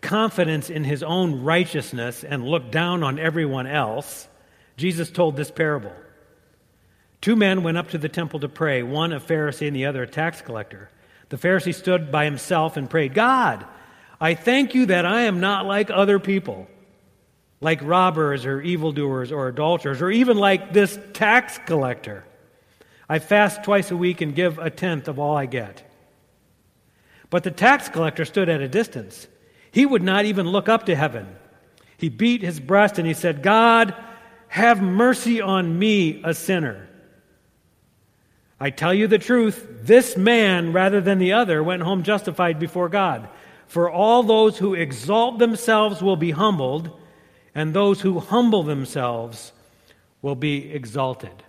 confidence 0.00 0.70
in 0.70 0.84
his 0.84 1.02
own 1.02 1.42
righteousness 1.42 2.22
and 2.22 2.46
looked 2.46 2.70
down 2.70 3.02
on 3.02 3.18
everyone 3.18 3.66
else, 3.66 4.28
Jesus 4.76 5.10
told 5.10 5.34
this 5.34 5.50
parable. 5.50 5.90
Two 7.20 7.34
men 7.34 7.64
went 7.64 7.78
up 7.78 7.90
to 7.90 7.98
the 7.98 8.08
temple 8.08 8.38
to 8.38 8.48
pray, 8.48 8.84
one 8.84 9.12
a 9.12 9.18
Pharisee 9.18 9.66
and 9.66 9.74
the 9.74 9.86
other 9.86 10.04
a 10.04 10.06
tax 10.06 10.40
collector. 10.40 10.88
The 11.30 11.36
Pharisee 11.36 11.74
stood 11.74 12.12
by 12.12 12.24
himself 12.24 12.76
and 12.76 12.88
prayed, 12.88 13.12
God, 13.12 13.66
I 14.20 14.34
thank 14.34 14.76
you 14.76 14.86
that 14.86 15.04
I 15.04 15.22
am 15.22 15.40
not 15.40 15.66
like 15.66 15.90
other 15.90 16.20
people, 16.20 16.68
like 17.60 17.82
robbers 17.82 18.46
or 18.46 18.60
evildoers 18.60 19.32
or 19.32 19.48
adulterers, 19.48 20.00
or 20.00 20.12
even 20.12 20.36
like 20.36 20.72
this 20.72 20.96
tax 21.12 21.58
collector. 21.66 22.22
I 23.08 23.18
fast 23.18 23.64
twice 23.64 23.90
a 23.90 23.96
week 23.96 24.20
and 24.20 24.32
give 24.32 24.60
a 24.60 24.70
tenth 24.70 25.08
of 25.08 25.18
all 25.18 25.36
I 25.36 25.46
get. 25.46 25.91
But 27.32 27.44
the 27.44 27.50
tax 27.50 27.88
collector 27.88 28.26
stood 28.26 28.50
at 28.50 28.60
a 28.60 28.68
distance. 28.68 29.26
He 29.70 29.86
would 29.86 30.02
not 30.02 30.26
even 30.26 30.46
look 30.46 30.68
up 30.68 30.84
to 30.84 30.94
heaven. 30.94 31.34
He 31.96 32.10
beat 32.10 32.42
his 32.42 32.60
breast 32.60 32.98
and 32.98 33.08
he 33.08 33.14
said, 33.14 33.42
God, 33.42 33.94
have 34.48 34.82
mercy 34.82 35.40
on 35.40 35.78
me, 35.78 36.20
a 36.24 36.34
sinner. 36.34 36.90
I 38.60 38.68
tell 38.68 38.92
you 38.92 39.06
the 39.06 39.18
truth, 39.18 39.66
this 39.80 40.14
man, 40.14 40.74
rather 40.74 41.00
than 41.00 41.18
the 41.18 41.32
other, 41.32 41.62
went 41.62 41.80
home 41.80 42.02
justified 42.02 42.58
before 42.58 42.90
God. 42.90 43.30
For 43.66 43.90
all 43.90 44.22
those 44.22 44.58
who 44.58 44.74
exalt 44.74 45.38
themselves 45.38 46.02
will 46.02 46.16
be 46.16 46.32
humbled, 46.32 46.90
and 47.54 47.72
those 47.72 48.02
who 48.02 48.20
humble 48.20 48.62
themselves 48.62 49.52
will 50.20 50.34
be 50.34 50.70
exalted. 50.70 51.42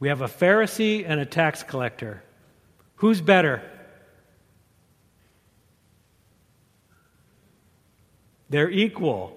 We 0.00 0.08
have 0.08 0.22
a 0.22 0.26
Pharisee 0.26 1.04
and 1.06 1.20
a 1.20 1.24
tax 1.24 1.62
collector. 1.62 2.24
Who's 2.96 3.20
better? 3.20 3.62
They're 8.50 8.70
equal. 8.70 9.36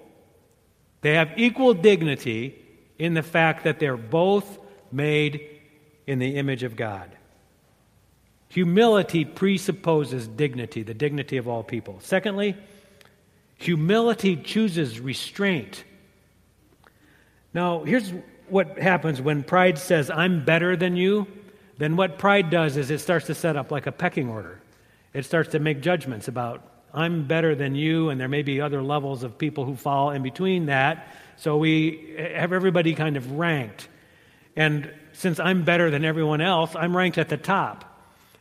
They 1.00 1.14
have 1.14 1.32
equal 1.36 1.74
dignity 1.74 2.56
in 2.98 3.14
the 3.14 3.22
fact 3.22 3.64
that 3.64 3.78
they're 3.78 3.96
both 3.96 4.58
made 4.92 5.48
in 6.06 6.18
the 6.18 6.36
image 6.36 6.62
of 6.62 6.76
God. 6.76 7.10
Humility 8.48 9.24
presupposes 9.24 10.26
dignity, 10.26 10.82
the 10.82 10.94
dignity 10.94 11.36
of 11.36 11.46
all 11.46 11.62
people. 11.62 11.98
Secondly, 12.00 12.56
humility 13.56 14.36
chooses 14.36 14.98
restraint. 14.98 15.84
Now, 17.54 17.84
here's 17.84 18.12
what 18.48 18.78
happens 18.78 19.20
when 19.20 19.44
pride 19.44 19.78
says, 19.78 20.10
I'm 20.10 20.44
better 20.44 20.76
than 20.76 20.96
you. 20.96 21.26
Then 21.78 21.96
what 21.96 22.18
pride 22.18 22.50
does 22.50 22.76
is 22.76 22.90
it 22.90 22.98
starts 22.98 23.26
to 23.26 23.34
set 23.34 23.56
up 23.56 23.70
like 23.70 23.86
a 23.86 23.92
pecking 23.92 24.28
order. 24.28 24.60
It 25.14 25.24
starts 25.24 25.50
to 25.50 25.58
make 25.58 25.80
judgments 25.80 26.28
about, 26.28 26.62
I'm 26.92 27.26
better 27.26 27.54
than 27.54 27.74
you, 27.74 28.10
and 28.10 28.20
there 28.20 28.28
may 28.28 28.42
be 28.42 28.60
other 28.60 28.82
levels 28.82 29.22
of 29.22 29.38
people 29.38 29.64
who 29.64 29.76
fall 29.76 30.10
in 30.10 30.22
between 30.22 30.66
that. 30.66 31.08
So 31.36 31.56
we 31.56 32.16
have 32.18 32.52
everybody 32.52 32.94
kind 32.94 33.16
of 33.16 33.32
ranked. 33.32 33.88
And 34.56 34.92
since 35.12 35.38
I'm 35.38 35.62
better 35.62 35.90
than 35.90 36.04
everyone 36.04 36.40
else, 36.40 36.74
I'm 36.74 36.96
ranked 36.96 37.18
at 37.18 37.28
the 37.28 37.36
top. 37.36 37.84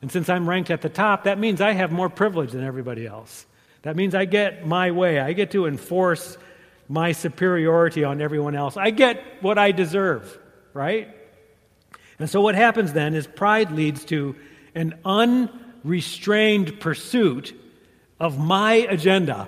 And 0.02 0.12
since 0.12 0.30
I'm 0.30 0.50
ranked 0.50 0.72
at 0.72 0.82
the 0.82 0.90
top, 0.90 1.26
that 1.26 1.38
means 1.38 1.62
I 1.62 1.74
have 1.74 1.92
more 1.92 2.10
privilege 2.10 2.52
than 2.52 2.64
everybody 2.64 3.06
else. 3.06 3.46
That 3.84 3.96
means 3.96 4.16
I 4.16 4.26
get 4.26 4.66
my 4.66 4.92
way. 4.92 5.20
I 5.20 5.34
get 5.34 5.52
to 5.52 5.66
enforce 5.66 6.38
my 6.88 7.12
superiority 7.12 8.04
on 8.04 8.22
everyone 8.22 8.56
else. 8.56 8.76
I 8.76 8.90
get 8.90 9.24
what 9.42 9.58
I 9.58 9.72
deserve, 9.72 10.38
right? 10.74 11.10
And 12.18 12.30
so 12.30 12.42
what 12.42 12.56
happens 12.56 12.94
then 12.94 13.14
is 13.14 13.28
pride 13.28 13.72
leads 13.72 14.04
to 14.06 14.36
an 14.76 15.00
unrestrained 15.06 16.80
pursuit 16.80 17.54
of 18.20 18.40
my 18.40 18.74
agenda. 18.74 19.48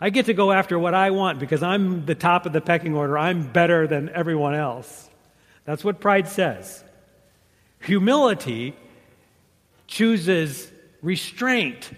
I 0.00 0.10
get 0.10 0.26
to 0.26 0.34
go 0.34 0.52
after 0.52 0.78
what 0.78 0.94
I 0.94 1.10
want 1.10 1.38
because 1.38 1.62
I'm 1.62 2.04
the 2.04 2.14
top 2.14 2.46
of 2.46 2.52
the 2.52 2.60
pecking 2.60 2.94
order. 2.94 3.16
I'm 3.16 3.50
better 3.50 3.86
than 3.86 4.10
everyone 4.10 4.54
else. 4.54 5.08
That's 5.64 5.82
what 5.82 6.00
pride 6.00 6.28
says. 6.28 6.84
Humility 7.80 8.74
chooses 9.86 10.70
restraint, 11.02 11.90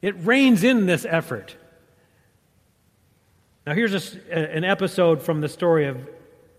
it 0.00 0.14
reins 0.24 0.64
in 0.64 0.86
this 0.86 1.06
effort. 1.08 1.56
Now, 3.66 3.74
here's 3.74 3.94
a, 3.94 4.56
an 4.56 4.64
episode 4.64 5.22
from 5.22 5.40
the 5.40 5.48
story 5.48 5.86
of 5.86 6.08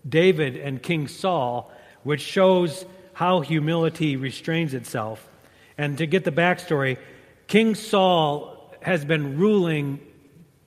David 0.08 0.56
and 0.56 0.82
King 0.82 1.06
Saul, 1.06 1.70
which 2.02 2.22
shows 2.22 2.86
how 3.12 3.40
humility 3.40 4.16
restrains 4.16 4.72
itself. 4.74 5.28
And 5.76 5.98
to 5.98 6.06
get 6.06 6.24
the 6.24 6.32
backstory, 6.32 6.98
King 7.46 7.74
Saul 7.74 8.72
has 8.80 9.04
been 9.04 9.38
ruling 9.38 10.00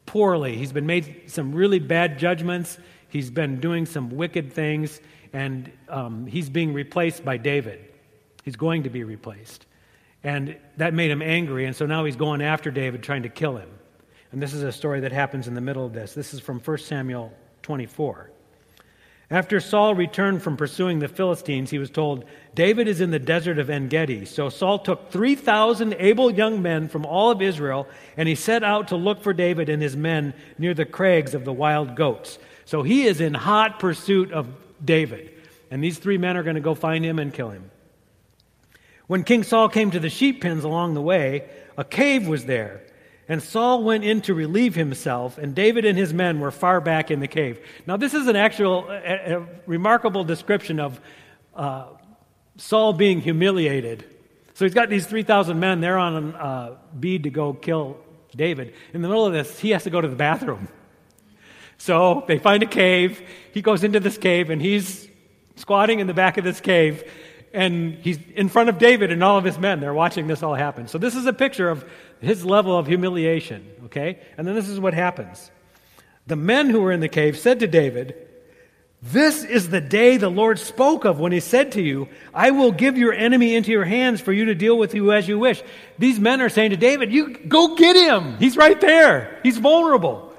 poorly. 0.06 0.56
He's 0.56 0.72
been 0.72 0.86
made 0.86 1.24
some 1.28 1.54
really 1.54 1.80
bad 1.80 2.18
judgments. 2.18 2.78
He's 3.10 3.30
been 3.30 3.60
doing 3.60 3.86
some 3.86 4.10
wicked 4.10 4.54
things 4.54 5.00
and 5.34 5.72
um, 5.90 6.26
he's 6.26 6.50
being 6.50 6.74
replaced 6.74 7.24
by 7.24 7.38
David. 7.38 7.84
He's 8.44 8.56
going 8.56 8.84
to 8.84 8.90
be 8.90 9.04
replaced. 9.04 9.66
And 10.24 10.58
that 10.78 10.94
made 10.94 11.12
him 11.12 11.22
angry, 11.22 11.66
and 11.66 11.76
so 11.76 11.86
now 11.86 12.06
he's 12.06 12.16
going 12.16 12.42
after 12.42 12.72
David, 12.72 13.04
trying 13.04 13.24
to 13.24 13.30
kill 13.30 13.56
him. 13.56 13.70
And 14.32 14.42
this 14.42 14.54
is 14.54 14.64
a 14.64 14.72
story 14.72 15.02
that 15.02 15.12
happens 15.12 15.48
in 15.48 15.54
the 15.54 15.62
middle 15.62 15.86
of 15.86 15.94
this. 15.94 16.14
This 16.14 16.34
is 16.34 16.40
from 16.40 16.60
1 16.60 16.78
Samuel 16.80 17.32
24. 17.62 18.32
After 19.30 19.60
Saul 19.60 19.94
returned 19.94 20.42
from 20.42 20.56
pursuing 20.56 21.00
the 21.00 21.10
Philistines, 21.10 21.70
he 21.70 21.80
was 21.80 21.90
told, 21.90 22.24
David 22.56 22.88
is 22.88 23.02
in 23.02 23.12
the 23.12 23.20
desert 23.20 23.60
of 23.60 23.70
En 23.70 23.90
Gedi. 23.90 24.24
So 24.24 24.48
Saul 24.48 24.80
took 24.80 25.12
3,000 25.12 25.96
able 26.00 26.32
young 26.32 26.62
men 26.62 26.88
from 26.88 27.06
all 27.06 27.30
of 27.32 27.42
Israel, 27.42 27.88
and 28.16 28.30
he 28.30 28.36
set 28.36 28.64
out 28.64 28.88
to 28.88 28.96
look 28.96 29.22
for 29.22 29.34
David 29.34 29.68
and 29.68 29.82
his 29.82 29.98
men 29.98 30.34
near 30.58 30.74
the 30.74 30.86
crags 30.86 31.34
of 31.34 31.44
the 31.44 31.52
wild 31.52 31.96
goats. 31.96 32.40
So 32.64 32.84
he 32.84 33.06
is 33.06 33.20
in 33.20 33.34
hot 33.34 33.80
pursuit 33.80 34.32
of 34.32 34.48
David. 34.84 35.34
And 35.72 35.84
these 35.84 36.00
three 36.00 36.18
men 36.18 36.38
are 36.38 36.44
going 36.44 36.56
to 36.56 36.62
go 36.62 36.74
find 36.74 37.04
him 37.04 37.20
and 37.20 37.34
kill 37.34 37.50
him. 37.50 37.70
When 39.08 39.26
King 39.26 39.44
Saul 39.44 39.68
came 39.68 39.92
to 39.92 40.00
the 40.00 40.10
sheep 40.10 40.42
pens 40.42 40.64
along 40.64 40.94
the 40.94 41.02
way, 41.02 41.50
a 41.76 41.84
cave 41.84 42.28
was 42.28 42.46
there. 42.46 42.82
And 43.30 43.44
Saul 43.44 43.84
went 43.84 44.04
in 44.06 44.22
to 44.22 44.34
relieve 44.34 44.76
himself, 44.76 45.38
and 45.38 45.54
David 45.54 45.84
and 45.84 45.98
his 45.98 46.14
men 46.14 46.40
were 46.40 46.52
far 46.52 46.80
back 46.80 47.12
in 47.12 47.20
the 47.20 47.28
cave. 47.28 47.60
Now, 47.86 47.98
this 47.98 48.14
is 48.14 48.28
an 48.28 48.38
actual, 48.38 48.88
a, 48.90 49.38
a 49.38 49.48
remarkable 49.66 50.24
description 50.24 50.80
of 50.80 51.02
uh, 51.54 51.88
Saul 52.56 52.94
being 52.94 53.20
humiliated. 53.20 54.06
So 54.54 54.66
he's 54.66 54.74
got 54.74 54.90
these 54.90 55.06
3,000 55.06 55.60
men. 55.60 55.82
They're 55.82 55.98
on 55.98 56.34
a 56.34 56.38
uh, 56.38 56.78
bead 56.98 57.24
to 57.24 57.30
go 57.30 57.54
kill 57.54 57.98
David. 58.36 58.74
In 58.94 59.02
the 59.02 59.08
middle 59.08 59.26
of 59.26 59.34
this, 59.34 59.60
he 59.60 59.72
has 59.72 59.84
to 59.84 59.90
go 59.90 60.00
to 60.00 60.08
the 60.08 60.16
bathroom. 60.16 60.68
So 61.78 62.24
they 62.28 62.40
find 62.40 62.64
a 62.64 62.68
cave. 62.68 63.22
He 63.54 63.62
goes 63.62 63.84
into 63.84 64.00
this 64.00 64.18
cave 64.18 64.50
and 64.50 64.62
he's 64.62 65.08
squatting 65.56 66.00
in 66.00 66.08
the 66.08 66.14
back 66.14 66.38
of 66.38 66.44
this 66.44 66.60
cave 66.60 67.04
and 67.58 67.96
he's 67.96 68.20
in 68.36 68.50
front 68.50 68.70
of 68.70 68.78
David 68.78 69.12
and 69.12 69.24
all 69.24 69.40
of 69.40 69.44
his 69.44 69.58
men. 69.58 69.80
They're 69.80 69.92
watching 69.92 70.28
this 70.28 70.44
all 70.44 70.54
happen. 70.54 70.88
So 70.88 71.00
this 71.00 71.16
is 71.16 71.26
a 71.26 71.34
picture 71.34 71.70
of 71.70 71.84
his 72.22 72.46
level 72.46 72.78
of 72.78 72.86
humiliation, 72.86 73.68
okay? 73.86 74.20
And 74.38 74.48
then 74.48 74.54
this 74.54 74.70
is 74.70 74.80
what 74.80 74.94
happens. 74.94 75.50
The 76.28 76.36
men 76.36 76.70
who 76.70 76.82
were 76.82 76.92
in 76.92 77.00
the 77.00 77.10
cave 77.10 77.36
said 77.36 77.62
to 77.62 77.68
David, 77.68 78.16
This 79.02 79.44
is 79.44 79.70
the 79.70 79.82
day 79.82 80.18
the 80.18 80.30
Lord 80.30 80.60
spoke 80.60 81.04
of 81.04 81.20
when 81.20 81.32
he 81.32 81.40
said 81.40 81.72
to 81.72 81.82
you, 81.82 82.10
I 82.32 82.52
will 82.52 82.72
give 82.72 82.96
your 82.96 83.12
enemy 83.12 83.56
into 83.56 83.72
your 83.72 83.86
hands 83.86 84.22
for 84.22 84.32
you 84.32 84.46
to 84.46 84.56
deal 84.56 84.78
with 84.78 84.94
you 84.94 85.12
as 85.12 85.28
you 85.28 85.40
wish. 85.40 85.64
These 85.98 86.20
men 86.20 86.42
are 86.42 86.50
saying 86.50 86.70
to 86.72 86.78
David, 86.78 87.12
You 87.12 87.38
go 87.40 87.76
get 87.76 87.96
him. 87.96 88.38
He's 88.38 88.56
right 88.56 88.80
there. 88.80 89.40
He's 89.42 89.58
vulnerable. 89.58 90.32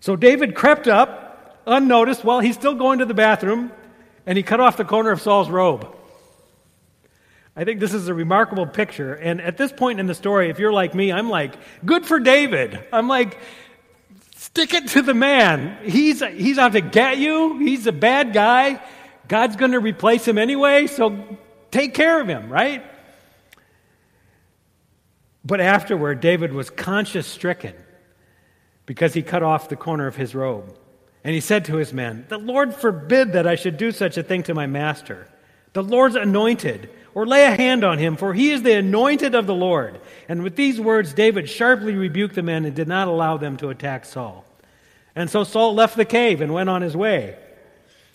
So 0.00 0.16
David 0.16 0.54
crept 0.54 0.86
up 0.86 1.62
unnoticed 1.66 2.24
while 2.24 2.40
he's 2.40 2.56
still 2.56 2.74
going 2.74 2.98
to 2.98 3.06
the 3.06 3.14
bathroom 3.14 3.72
and 4.26 4.36
he 4.36 4.42
cut 4.42 4.60
off 4.60 4.76
the 4.76 4.84
corner 4.84 5.12
of 5.12 5.22
Saul's 5.22 5.48
robe. 5.48 5.96
I 7.54 7.64
think 7.64 7.80
this 7.80 7.92
is 7.92 8.08
a 8.08 8.14
remarkable 8.14 8.66
picture. 8.66 9.14
And 9.14 9.40
at 9.40 9.56
this 9.56 9.72
point 9.72 10.00
in 10.00 10.06
the 10.06 10.14
story, 10.14 10.48
if 10.48 10.58
you're 10.58 10.72
like 10.72 10.94
me, 10.94 11.12
I'm 11.12 11.28
like, 11.28 11.54
good 11.84 12.06
for 12.06 12.18
David. 12.18 12.82
I'm 12.92 13.08
like, 13.08 13.38
stick 14.36 14.72
it 14.72 14.88
to 14.88 15.02
the 15.02 15.14
man. 15.14 15.78
He's, 15.84 16.22
he's 16.22 16.58
out 16.58 16.72
to 16.72 16.80
get 16.80 17.18
you. 17.18 17.58
He's 17.58 17.86
a 17.86 17.92
bad 17.92 18.32
guy. 18.32 18.82
God's 19.28 19.56
going 19.56 19.72
to 19.72 19.80
replace 19.80 20.26
him 20.26 20.38
anyway, 20.38 20.86
so 20.86 21.38
take 21.70 21.94
care 21.94 22.20
of 22.20 22.28
him, 22.28 22.50
right? 22.50 22.84
But 25.44 25.60
afterward, 25.60 26.20
David 26.20 26.52
was 26.52 26.70
conscience 26.70 27.26
stricken 27.26 27.74
because 28.86 29.14
he 29.14 29.22
cut 29.22 29.42
off 29.42 29.68
the 29.68 29.76
corner 29.76 30.06
of 30.06 30.16
his 30.16 30.34
robe. 30.34 30.76
And 31.24 31.34
he 31.34 31.40
said 31.40 31.66
to 31.66 31.76
his 31.76 31.92
men, 31.92 32.26
The 32.28 32.38
Lord 32.38 32.74
forbid 32.74 33.32
that 33.34 33.46
I 33.46 33.54
should 33.54 33.76
do 33.76 33.92
such 33.92 34.16
a 34.16 34.22
thing 34.22 34.42
to 34.44 34.54
my 34.54 34.66
master, 34.66 35.28
the 35.72 35.82
Lord's 35.82 36.16
anointed 36.16 36.90
or 37.14 37.26
lay 37.26 37.44
a 37.44 37.54
hand 37.54 37.84
on 37.84 37.98
him, 37.98 38.16
for 38.16 38.34
he 38.34 38.50
is 38.50 38.62
the 38.62 38.74
anointed 38.74 39.34
of 39.34 39.46
the 39.46 39.54
Lord. 39.54 40.00
And 40.28 40.42
with 40.42 40.56
these 40.56 40.80
words, 40.80 41.12
David 41.12 41.48
sharply 41.48 41.94
rebuked 41.94 42.34
the 42.34 42.42
men 42.42 42.64
and 42.64 42.74
did 42.74 42.88
not 42.88 43.08
allow 43.08 43.36
them 43.36 43.56
to 43.58 43.68
attack 43.68 44.04
Saul. 44.04 44.44
And 45.14 45.28
so 45.28 45.44
Saul 45.44 45.74
left 45.74 45.96
the 45.96 46.04
cave 46.04 46.40
and 46.40 46.54
went 46.54 46.70
on 46.70 46.82
his 46.82 46.96
way. 46.96 47.36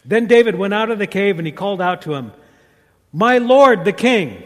Then 0.03 0.25
David 0.25 0.55
went 0.55 0.73
out 0.73 0.89
of 0.89 0.99
the 0.99 1.07
cave 1.07 1.37
and 1.37 1.45
he 1.45 1.51
called 1.51 1.81
out 1.81 2.03
to 2.03 2.15
him, 2.15 2.31
My 3.11 3.37
Lord 3.37 3.85
the 3.85 3.93
king. 3.93 4.43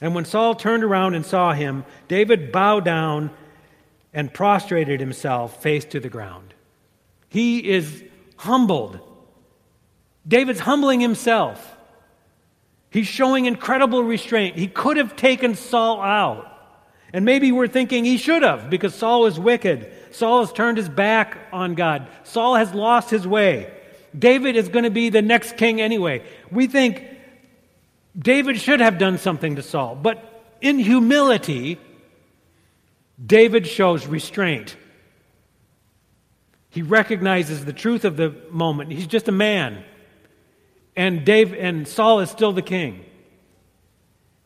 And 0.00 0.14
when 0.14 0.24
Saul 0.24 0.54
turned 0.54 0.84
around 0.84 1.14
and 1.14 1.26
saw 1.26 1.52
him, 1.52 1.84
David 2.06 2.52
bowed 2.52 2.84
down 2.84 3.30
and 4.12 4.32
prostrated 4.32 5.00
himself 5.00 5.62
face 5.62 5.84
to 5.86 6.00
the 6.00 6.08
ground. 6.08 6.54
He 7.28 7.68
is 7.68 8.04
humbled. 8.36 9.00
David's 10.26 10.60
humbling 10.60 11.00
himself. 11.00 11.76
He's 12.90 13.06
showing 13.06 13.46
incredible 13.46 14.02
restraint. 14.02 14.56
He 14.56 14.66
could 14.66 14.96
have 14.96 15.16
taken 15.16 15.54
Saul 15.54 16.00
out. 16.00 16.46
And 17.12 17.24
maybe 17.24 17.52
we're 17.52 17.68
thinking 17.68 18.04
he 18.04 18.18
should 18.18 18.42
have 18.42 18.68
because 18.70 18.94
Saul 18.94 19.26
is 19.26 19.38
wicked. 19.38 19.92
Saul 20.10 20.40
has 20.40 20.52
turned 20.52 20.78
his 20.78 20.88
back 20.88 21.38
on 21.52 21.74
God. 21.74 22.06
Saul 22.24 22.56
has 22.56 22.74
lost 22.74 23.10
his 23.10 23.26
way. 23.26 23.72
David 24.18 24.56
is 24.56 24.68
going 24.68 24.84
to 24.84 24.90
be 24.90 25.08
the 25.08 25.22
next 25.22 25.56
king 25.56 25.80
anyway. 25.80 26.22
We 26.50 26.66
think 26.66 27.04
David 28.18 28.60
should 28.60 28.80
have 28.80 28.98
done 28.98 29.18
something 29.18 29.56
to 29.56 29.62
Saul. 29.62 29.94
But 29.94 30.56
in 30.60 30.78
humility, 30.78 31.78
David 33.24 33.66
shows 33.66 34.06
restraint. 34.06 34.76
He 36.70 36.82
recognizes 36.82 37.64
the 37.64 37.72
truth 37.72 38.04
of 38.04 38.16
the 38.16 38.34
moment. 38.50 38.92
He's 38.92 39.06
just 39.06 39.28
a 39.28 39.32
man 39.32 39.84
and 40.98 41.24
Dave 41.24 41.54
and 41.54 41.86
Saul 41.86 42.18
is 42.18 42.28
still 42.28 42.52
the 42.52 42.60
king. 42.60 43.04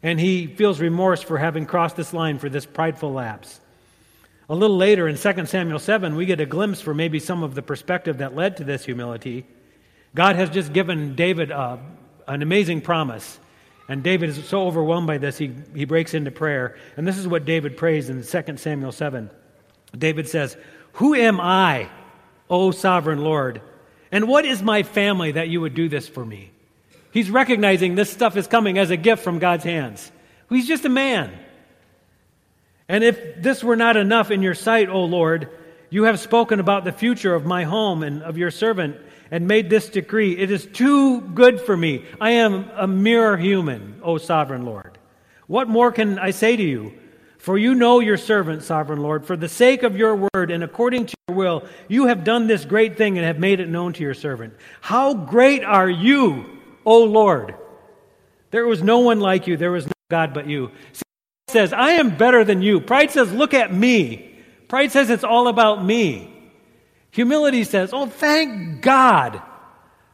And 0.03 0.21
he 0.21 0.47
feels 0.47 0.81
remorse 0.81 1.23
for 1.23 1.39
having 1.39 1.65
crossed 1.65 1.97
this 1.97 2.13
line 2.13 2.39
for 2.39 2.51
this 2.51 2.67
prideful 2.67 3.11
lapse. 3.11 3.59
A 4.51 4.55
little 4.55 4.77
later 4.77 5.09
in 5.09 5.17
2 5.17 5.47
Samuel 5.47 5.79
7, 5.79 6.15
we 6.15 6.27
get 6.27 6.41
a 6.41 6.47
glimpse 6.47 6.83
for 6.83 6.93
maybe 6.93 7.19
some 7.21 7.43
of 7.43 7.55
the 7.55 7.63
perspective 7.63 8.19
that 8.19 8.37
led 8.37 8.59
to 8.59 8.65
this 8.65 8.85
humility. 8.85 9.47
God 10.15 10.37
has 10.37 10.51
just 10.51 10.75
given 10.75 11.15
David 11.15 11.51
uh, 11.51 11.79
an 12.29 12.43
amazing 12.43 12.83
promise. 12.83 13.41
And 13.89 14.03
David 14.03 14.29
is 14.29 14.47
so 14.47 14.67
overwhelmed 14.67 15.07
by 15.07 15.17
this, 15.17 15.39
he, 15.39 15.55
he 15.75 15.87
breaks 15.87 16.13
into 16.13 16.31
prayer. 16.31 16.77
And 16.99 17.09
this 17.09 17.17
is 17.17 17.27
what 17.27 17.47
David 17.47 17.79
prays 17.79 18.11
in 18.11 18.23
2 18.23 18.57
Samuel 18.59 18.93
7. 18.93 19.31
David 19.97 20.29
says, 20.29 20.59
Who 20.95 21.15
am 21.15 21.41
I, 21.41 21.89
O 22.51 22.73
sovereign 22.73 23.21
Lord? 23.25 23.63
And 24.13 24.29
what 24.29 24.45
is 24.45 24.63
my 24.63 24.83
family 24.83 25.33
that 25.33 25.49
you 25.49 25.63
would 25.63 25.75
do 25.75 25.89
this 25.89 26.07
for 26.07 26.25
me? 26.25 26.51
He's 27.11 27.31
recognizing 27.31 27.95
this 27.95 28.11
stuff 28.11 28.37
is 28.37 28.47
coming 28.47 28.79
as 28.79 28.91
a 28.91 28.97
gift 28.97 29.25
from 29.25 29.39
God's 29.39 29.65
hands. 29.65 30.13
He's 30.49 30.69
just 30.69 30.85
a 30.85 30.91
man. 30.91 31.33
And 32.89 33.03
if 33.03 33.43
this 33.43 33.65
were 33.65 33.77
not 33.77 33.97
enough 33.97 34.31
in 34.31 34.43
your 34.43 34.55
sight, 34.55 34.91
O 34.91 35.05
Lord, 35.05 35.49
you 35.89 36.05
have 36.05 36.21
spoken 36.21 36.61
about 36.61 36.85
the 36.85 36.93
future 36.93 37.35
of 37.35 37.47
my 37.47 37.65
home 37.65 38.03
and 38.03 38.23
of 38.23 38.37
your 38.37 38.51
servant 38.51 38.97
and 39.31 39.49
made 39.49 39.71
this 39.71 39.89
decree. 39.89 40.37
It 40.37 40.51
is 40.51 40.67
too 40.67 41.23
good 41.23 41.61
for 41.61 41.77
me. 41.77 42.05
I 42.21 42.33
am 42.33 42.71
a 42.77 42.87
mere 42.87 43.37
human, 43.39 44.01
O 44.03 44.19
sovereign 44.19 44.67
Lord. 44.67 44.99
What 45.47 45.69
more 45.69 45.91
can 45.91 46.19
I 46.19 46.31
say 46.31 46.57
to 46.57 46.63
you? 46.63 46.93
For 47.43 47.59
you 47.59 47.75
know 47.75 47.99
your 47.99 48.19
servant, 48.19 48.63
sovereign 48.63 49.01
Lord. 49.01 49.27
For 49.27 49.37
the 49.37 49.49
sake 49.49 49.83
of 49.83 49.97
your 49.97 50.15
word 50.15 50.53
and 50.53 50.63
according 50.63 51.07
to 51.07 51.15
your 51.27 51.37
will, 51.37 51.65
you 51.89 52.07
have 52.07 52.23
done 52.23 52.47
this 52.47 52.65
great 52.65 52.97
thing 52.97 53.19
and 53.19 53.27
have 53.27 53.41
made 53.41 53.59
it 53.59 53.69
known 53.69 53.93
to 53.95 54.03
your 54.05 54.15
servant. 54.15 54.55
How 54.81 55.13
great 55.13 55.65
are 55.65 55.91
you, 55.91 56.61
O 56.87 57.03
Lord! 57.03 57.57
There 58.53 58.65
was 58.65 58.81
no 58.81 59.01
one 59.01 59.19
like 59.19 59.49
you. 59.49 59.57
There 59.57 59.73
was 59.73 59.87
no 59.87 59.93
God 60.09 60.33
but 60.33 60.47
you. 60.47 60.71
See, 60.93 61.03
says, 61.49 61.73
I 61.73 61.95
am 61.95 62.17
better 62.17 62.45
than 62.45 62.63
you. 62.63 62.81
Pride 62.81 63.11
says, 63.11 63.33
look 63.33 63.55
at 63.55 63.75
me. 63.75 64.39
Pride 64.69 64.93
says 64.93 65.11
it's 65.11 65.25
all 65.25 65.49
about 65.49 65.85
me. 65.85 66.33
Humility 67.11 67.65
says, 67.65 67.93
oh, 67.93 68.07
thank 68.07 68.83
God 68.83 69.43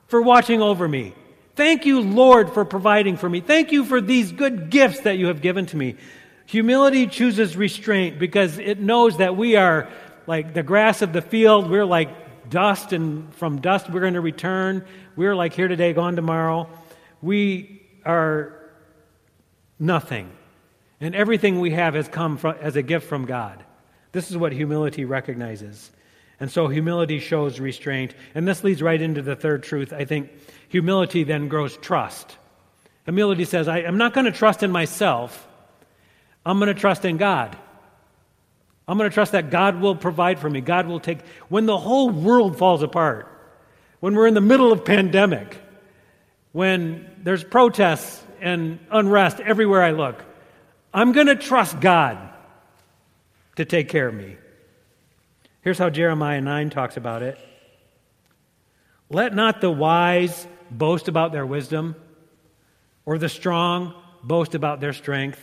for 0.07 0.23
watching 0.23 0.63
over 0.63 0.89
me. 0.89 1.13
Thank 1.57 1.85
you, 1.85 2.01
Lord, 2.01 2.55
for 2.55 2.65
providing 2.65 3.19
for 3.19 3.29
me. 3.29 3.41
Thank 3.41 3.71
you 3.71 3.85
for 3.85 4.01
these 4.01 4.33
good 4.33 4.71
gifts 4.71 5.01
that 5.01 5.19
you 5.19 5.27
have 5.27 5.43
given 5.43 5.67
to 5.67 5.77
me. 5.77 5.97
Humility 6.49 7.07
chooses 7.07 7.59
restraint 7.59 8.19
because 8.19 8.57
it 8.57 8.81
knows 8.81 9.19
that 9.19 9.37
we 9.37 9.57
are 9.57 9.87
like 10.27 10.55
the 10.55 10.63
grass 10.63 11.03
of 11.03 11.13
the 11.13 11.21
field. 11.21 11.69
We're 11.69 11.85
like 11.85 12.49
dust, 12.49 12.95
and 12.95 13.35
from 13.35 13.61
dust 13.61 13.91
we're 13.91 14.01
going 14.01 14.15
to 14.15 14.23
return. 14.23 14.83
We're 15.15 15.37
like 15.37 15.53
here 15.53 15.69
today, 15.69 15.93
gone 15.93 16.17
tomorrow. 16.17 16.71
We 17.21 17.83
are 18.07 18.71
nothing. 19.79 20.31
And 21.03 21.15
everything 21.15 21.61
we 21.61 21.73
have 21.73 21.93
has 21.93 22.09
come 22.09 22.39
from, 22.39 22.57
as 22.63 22.77
a 22.77 22.83
gift 22.83 23.07
from 23.07 23.27
God. 23.27 23.63
This 24.13 24.31
is 24.31 24.39
what 24.39 24.53
humility 24.53 25.05
recognizes. 25.05 25.91
And 26.41 26.51
so 26.51 26.67
humility 26.67 27.19
shows 27.19 27.61
restraint. 27.61 28.15
And 28.35 28.49
this 28.49 28.65
leads 28.65 28.81
right 28.81 29.03
into 29.03 29.21
the 29.21 29.37
third 29.37 29.65
truth. 29.65 29.93
I 29.93 30.07
think 30.07 30.31
humility 30.71 31.25
then 31.25 31.49
grows 31.49 31.77
trust. 31.77 32.39
Humility 33.05 33.45
says, 33.45 33.69
I, 33.69 33.81
am 33.81 33.99
not 33.99 34.15
going 34.15 34.25
to 34.25 34.33
trust 34.33 34.63
in 34.63 34.71
myself. 34.71 35.45
I'm 36.45 36.59
going 36.59 36.73
to 36.75 36.81
trust 36.81 37.05
in 37.05 37.17
God. 37.17 37.57
I'm 38.87 38.97
going 38.97 39.11
to 39.11 39.15
trust 39.15 39.33
that 39.33 39.51
God 39.51 39.81
will 39.81 39.95
provide 39.95 40.39
for 40.39 40.49
me. 40.49 40.63
God 40.63 40.87
will 40.87 41.01
take 41.01 41.21
when 41.49 41.67
the 41.67 41.77
whole 41.77 42.09
world 42.09 42.57
falls 42.57 42.83
apart. 42.83 43.35
When 44.01 44.15
we're 44.15 44.27
in 44.27 44.35
the 44.35 44.41
middle 44.41 44.73
of 44.73 44.85
pandemic, 44.85 45.61
when 46.53 47.11
there's 47.23 47.45
protests 47.45 48.25
and 48.41 48.79
unrest 48.91 49.41
everywhere 49.41 49.83
I 49.83 49.91
look, 49.91 50.25
I'm 50.95 51.13
going 51.13 51.27
to 51.27 51.37
trust 51.37 51.81
God 51.81 52.17
to 53.57 53.65
take 53.65 53.89
care 53.89 54.09
of 54.09 54.15
me. 54.15 54.37
Here's 55.61 55.79
how 55.79 55.91
Jeremiah 55.91 56.41
9 56.41 56.71
talks 56.71 56.97
about 56.97 57.23
it. 57.23 57.39
Let 59.11 59.35
not 59.35 59.61
the 59.61 59.71
wise 59.71 60.47
boast 60.71 61.09
about 61.09 61.33
their 61.33 61.45
wisdom, 61.45 61.97
or 63.05 63.19
the 63.19 63.29
strong 63.29 63.95
boast 64.23 64.55
about 64.55 64.81
their 64.81 64.93
strength 64.93 65.41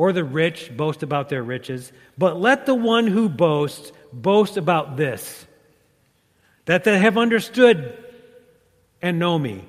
or 0.00 0.14
the 0.14 0.24
rich 0.24 0.74
boast 0.74 1.02
about 1.02 1.28
their 1.28 1.42
riches, 1.42 1.92
but 2.16 2.40
let 2.40 2.64
the 2.64 2.74
one 2.74 3.06
who 3.06 3.28
boasts 3.28 3.92
boast 4.10 4.56
about 4.56 4.96
this 4.96 5.46
that 6.64 6.84
they 6.84 6.98
have 6.98 7.18
understood 7.18 8.02
and 9.02 9.18
know 9.18 9.38
me, 9.38 9.62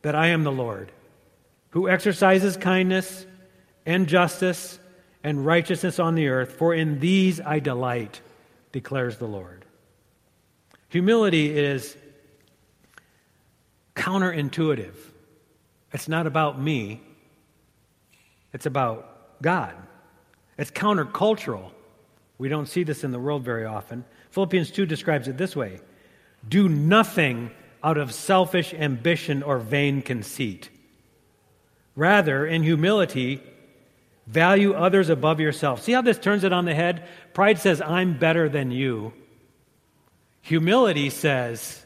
that 0.00 0.14
I 0.14 0.28
am 0.28 0.42
the 0.42 0.50
Lord, 0.50 0.90
who 1.68 1.86
exercises 1.86 2.56
kindness 2.56 3.26
and 3.84 4.06
justice 4.06 4.78
and 5.22 5.44
righteousness 5.44 5.98
on 5.98 6.14
the 6.14 6.28
earth, 6.28 6.52
for 6.52 6.72
in 6.72 6.98
these 6.98 7.38
I 7.38 7.58
delight, 7.58 8.22
declares 8.72 9.18
the 9.18 9.28
Lord. 9.28 9.66
Humility 10.88 11.58
is 11.58 11.94
counterintuitive. 13.94 14.94
It's 15.92 16.08
not 16.08 16.26
about 16.26 16.58
me, 16.58 17.02
it's 18.54 18.64
about 18.64 19.13
God. 19.42 19.74
It's 20.56 20.70
countercultural. 20.70 21.70
We 22.38 22.48
don't 22.48 22.66
see 22.66 22.84
this 22.84 23.04
in 23.04 23.12
the 23.12 23.18
world 23.18 23.44
very 23.44 23.64
often. 23.64 24.04
Philippians 24.30 24.70
2 24.70 24.86
describes 24.86 25.28
it 25.28 25.36
this 25.36 25.54
way 25.54 25.80
Do 26.48 26.68
nothing 26.68 27.50
out 27.82 27.98
of 27.98 28.12
selfish 28.12 28.72
ambition 28.74 29.42
or 29.42 29.58
vain 29.58 30.02
conceit. 30.02 30.70
Rather, 31.96 32.46
in 32.46 32.62
humility, 32.62 33.40
value 34.26 34.72
others 34.72 35.10
above 35.10 35.38
yourself. 35.38 35.82
See 35.82 35.92
how 35.92 36.02
this 36.02 36.18
turns 36.18 36.42
it 36.44 36.52
on 36.52 36.64
the 36.64 36.74
head? 36.74 37.06
Pride 37.34 37.58
says, 37.58 37.80
I'm 37.80 38.18
better 38.18 38.48
than 38.48 38.70
you. 38.70 39.12
Humility 40.42 41.10
says, 41.10 41.84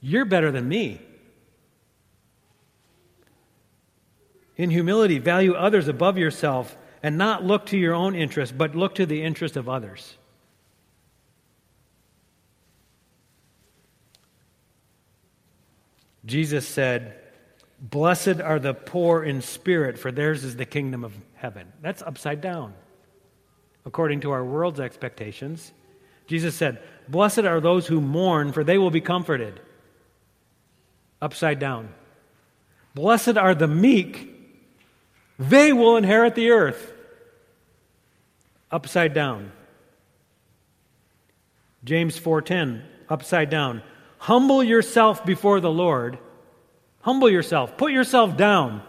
You're 0.00 0.24
better 0.24 0.50
than 0.50 0.68
me. 0.68 1.00
In 4.62 4.70
humility, 4.70 5.18
value 5.18 5.54
others 5.54 5.88
above 5.88 6.16
yourself 6.16 6.78
and 7.02 7.18
not 7.18 7.42
look 7.42 7.66
to 7.66 7.76
your 7.76 7.94
own 7.94 8.14
interest, 8.14 8.56
but 8.56 8.76
look 8.76 8.94
to 8.94 9.04
the 9.04 9.20
interest 9.20 9.56
of 9.56 9.68
others. 9.68 10.16
Jesus 16.24 16.64
said, 16.64 17.18
Blessed 17.80 18.40
are 18.40 18.60
the 18.60 18.72
poor 18.72 19.24
in 19.24 19.42
spirit, 19.42 19.98
for 19.98 20.12
theirs 20.12 20.44
is 20.44 20.54
the 20.54 20.64
kingdom 20.64 21.02
of 21.02 21.12
heaven. 21.34 21.72
That's 21.80 22.00
upside 22.00 22.40
down, 22.40 22.72
according 23.84 24.20
to 24.20 24.30
our 24.30 24.44
world's 24.44 24.78
expectations. 24.78 25.72
Jesus 26.28 26.54
said, 26.54 26.80
Blessed 27.08 27.40
are 27.40 27.60
those 27.60 27.88
who 27.88 28.00
mourn, 28.00 28.52
for 28.52 28.62
they 28.62 28.78
will 28.78 28.92
be 28.92 29.00
comforted. 29.00 29.58
Upside 31.20 31.58
down. 31.58 31.92
Blessed 32.94 33.36
are 33.36 33.56
the 33.56 33.66
meek, 33.66 34.31
they 35.38 35.72
will 35.72 35.96
inherit 35.96 36.34
the 36.34 36.50
earth. 36.50 36.92
Upside 38.70 39.12
down. 39.12 39.52
James 41.84 42.18
4:10, 42.18 42.82
upside 43.08 43.50
down. 43.50 43.82
Humble 44.18 44.62
yourself 44.62 45.24
before 45.24 45.60
the 45.60 45.70
Lord. 45.70 46.18
Humble 47.00 47.28
yourself. 47.28 47.76
Put 47.76 47.92
yourself 47.92 48.36
down. 48.36 48.82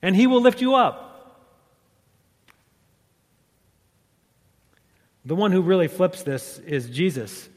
And 0.00 0.14
he 0.14 0.26
will 0.26 0.40
lift 0.40 0.60
you 0.60 0.74
up. 0.74 1.00
The 5.24 5.34
one 5.34 5.50
who 5.50 5.62
really 5.62 5.88
flips 5.88 6.22
this 6.22 6.58
is 6.58 6.88
Jesus. 6.88 7.48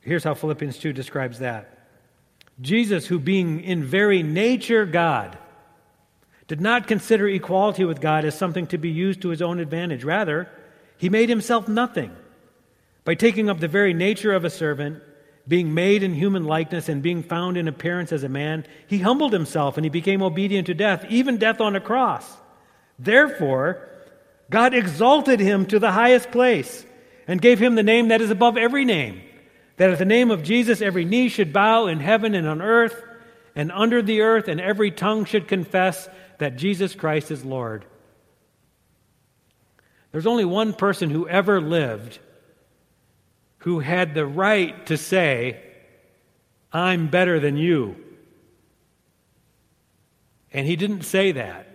Here's 0.00 0.24
how 0.24 0.34
Philippians 0.34 0.78
2 0.78 0.92
describes 0.92 1.38
that. 1.38 1.79
Jesus, 2.60 3.06
who 3.06 3.18
being 3.18 3.62
in 3.62 3.84
very 3.84 4.22
nature 4.22 4.84
God, 4.84 5.38
did 6.46 6.60
not 6.60 6.86
consider 6.86 7.28
equality 7.28 7.84
with 7.84 8.00
God 8.00 8.24
as 8.24 8.36
something 8.36 8.66
to 8.68 8.78
be 8.78 8.90
used 8.90 9.22
to 9.22 9.28
his 9.28 9.40
own 9.40 9.60
advantage. 9.60 10.04
Rather, 10.04 10.48
he 10.98 11.08
made 11.08 11.28
himself 11.28 11.68
nothing 11.68 12.14
by 13.04 13.14
taking 13.14 13.48
up 13.48 13.60
the 13.60 13.68
very 13.68 13.94
nature 13.94 14.32
of 14.32 14.44
a 14.44 14.50
servant, 14.50 15.02
being 15.48 15.72
made 15.72 16.02
in 16.02 16.12
human 16.12 16.44
likeness, 16.44 16.88
and 16.88 17.02
being 17.02 17.22
found 17.22 17.56
in 17.56 17.68
appearance 17.68 18.12
as 18.12 18.24
a 18.24 18.28
man. 18.28 18.66
He 18.86 18.98
humbled 18.98 19.32
himself 19.32 19.78
and 19.78 19.84
he 19.84 19.90
became 19.90 20.22
obedient 20.22 20.66
to 20.66 20.74
death, 20.74 21.06
even 21.08 21.38
death 21.38 21.60
on 21.60 21.76
a 21.76 21.80
cross. 21.80 22.36
Therefore, 22.98 23.88
God 24.50 24.74
exalted 24.74 25.40
him 25.40 25.64
to 25.66 25.78
the 25.78 25.92
highest 25.92 26.30
place 26.30 26.84
and 27.26 27.40
gave 27.40 27.58
him 27.58 27.76
the 27.76 27.82
name 27.82 28.08
that 28.08 28.20
is 28.20 28.30
above 28.30 28.58
every 28.58 28.84
name 28.84 29.22
that 29.80 29.88
at 29.88 29.98
the 29.98 30.04
name 30.04 30.30
of 30.30 30.42
Jesus 30.42 30.82
every 30.82 31.06
knee 31.06 31.30
should 31.30 31.54
bow 31.54 31.86
in 31.86 32.00
heaven 32.00 32.34
and 32.34 32.46
on 32.46 32.60
earth 32.60 33.02
and 33.54 33.72
under 33.72 34.02
the 34.02 34.20
earth, 34.20 34.46
and 34.46 34.60
every 34.60 34.90
tongue 34.90 35.24
should 35.24 35.48
confess 35.48 36.06
that 36.36 36.56
Jesus 36.56 36.94
Christ 36.94 37.30
is 37.30 37.46
Lord. 37.46 37.86
There's 40.12 40.26
only 40.26 40.44
one 40.44 40.74
person 40.74 41.08
who 41.08 41.26
ever 41.26 41.62
lived 41.62 42.18
who 43.60 43.80
had 43.80 44.12
the 44.12 44.26
right 44.26 44.84
to 44.84 44.98
say, 44.98 45.62
I'm 46.70 47.08
better 47.08 47.40
than 47.40 47.56
you. 47.56 47.96
And 50.52 50.66
he 50.66 50.76
didn't 50.76 51.04
say 51.04 51.32
that. 51.32 51.66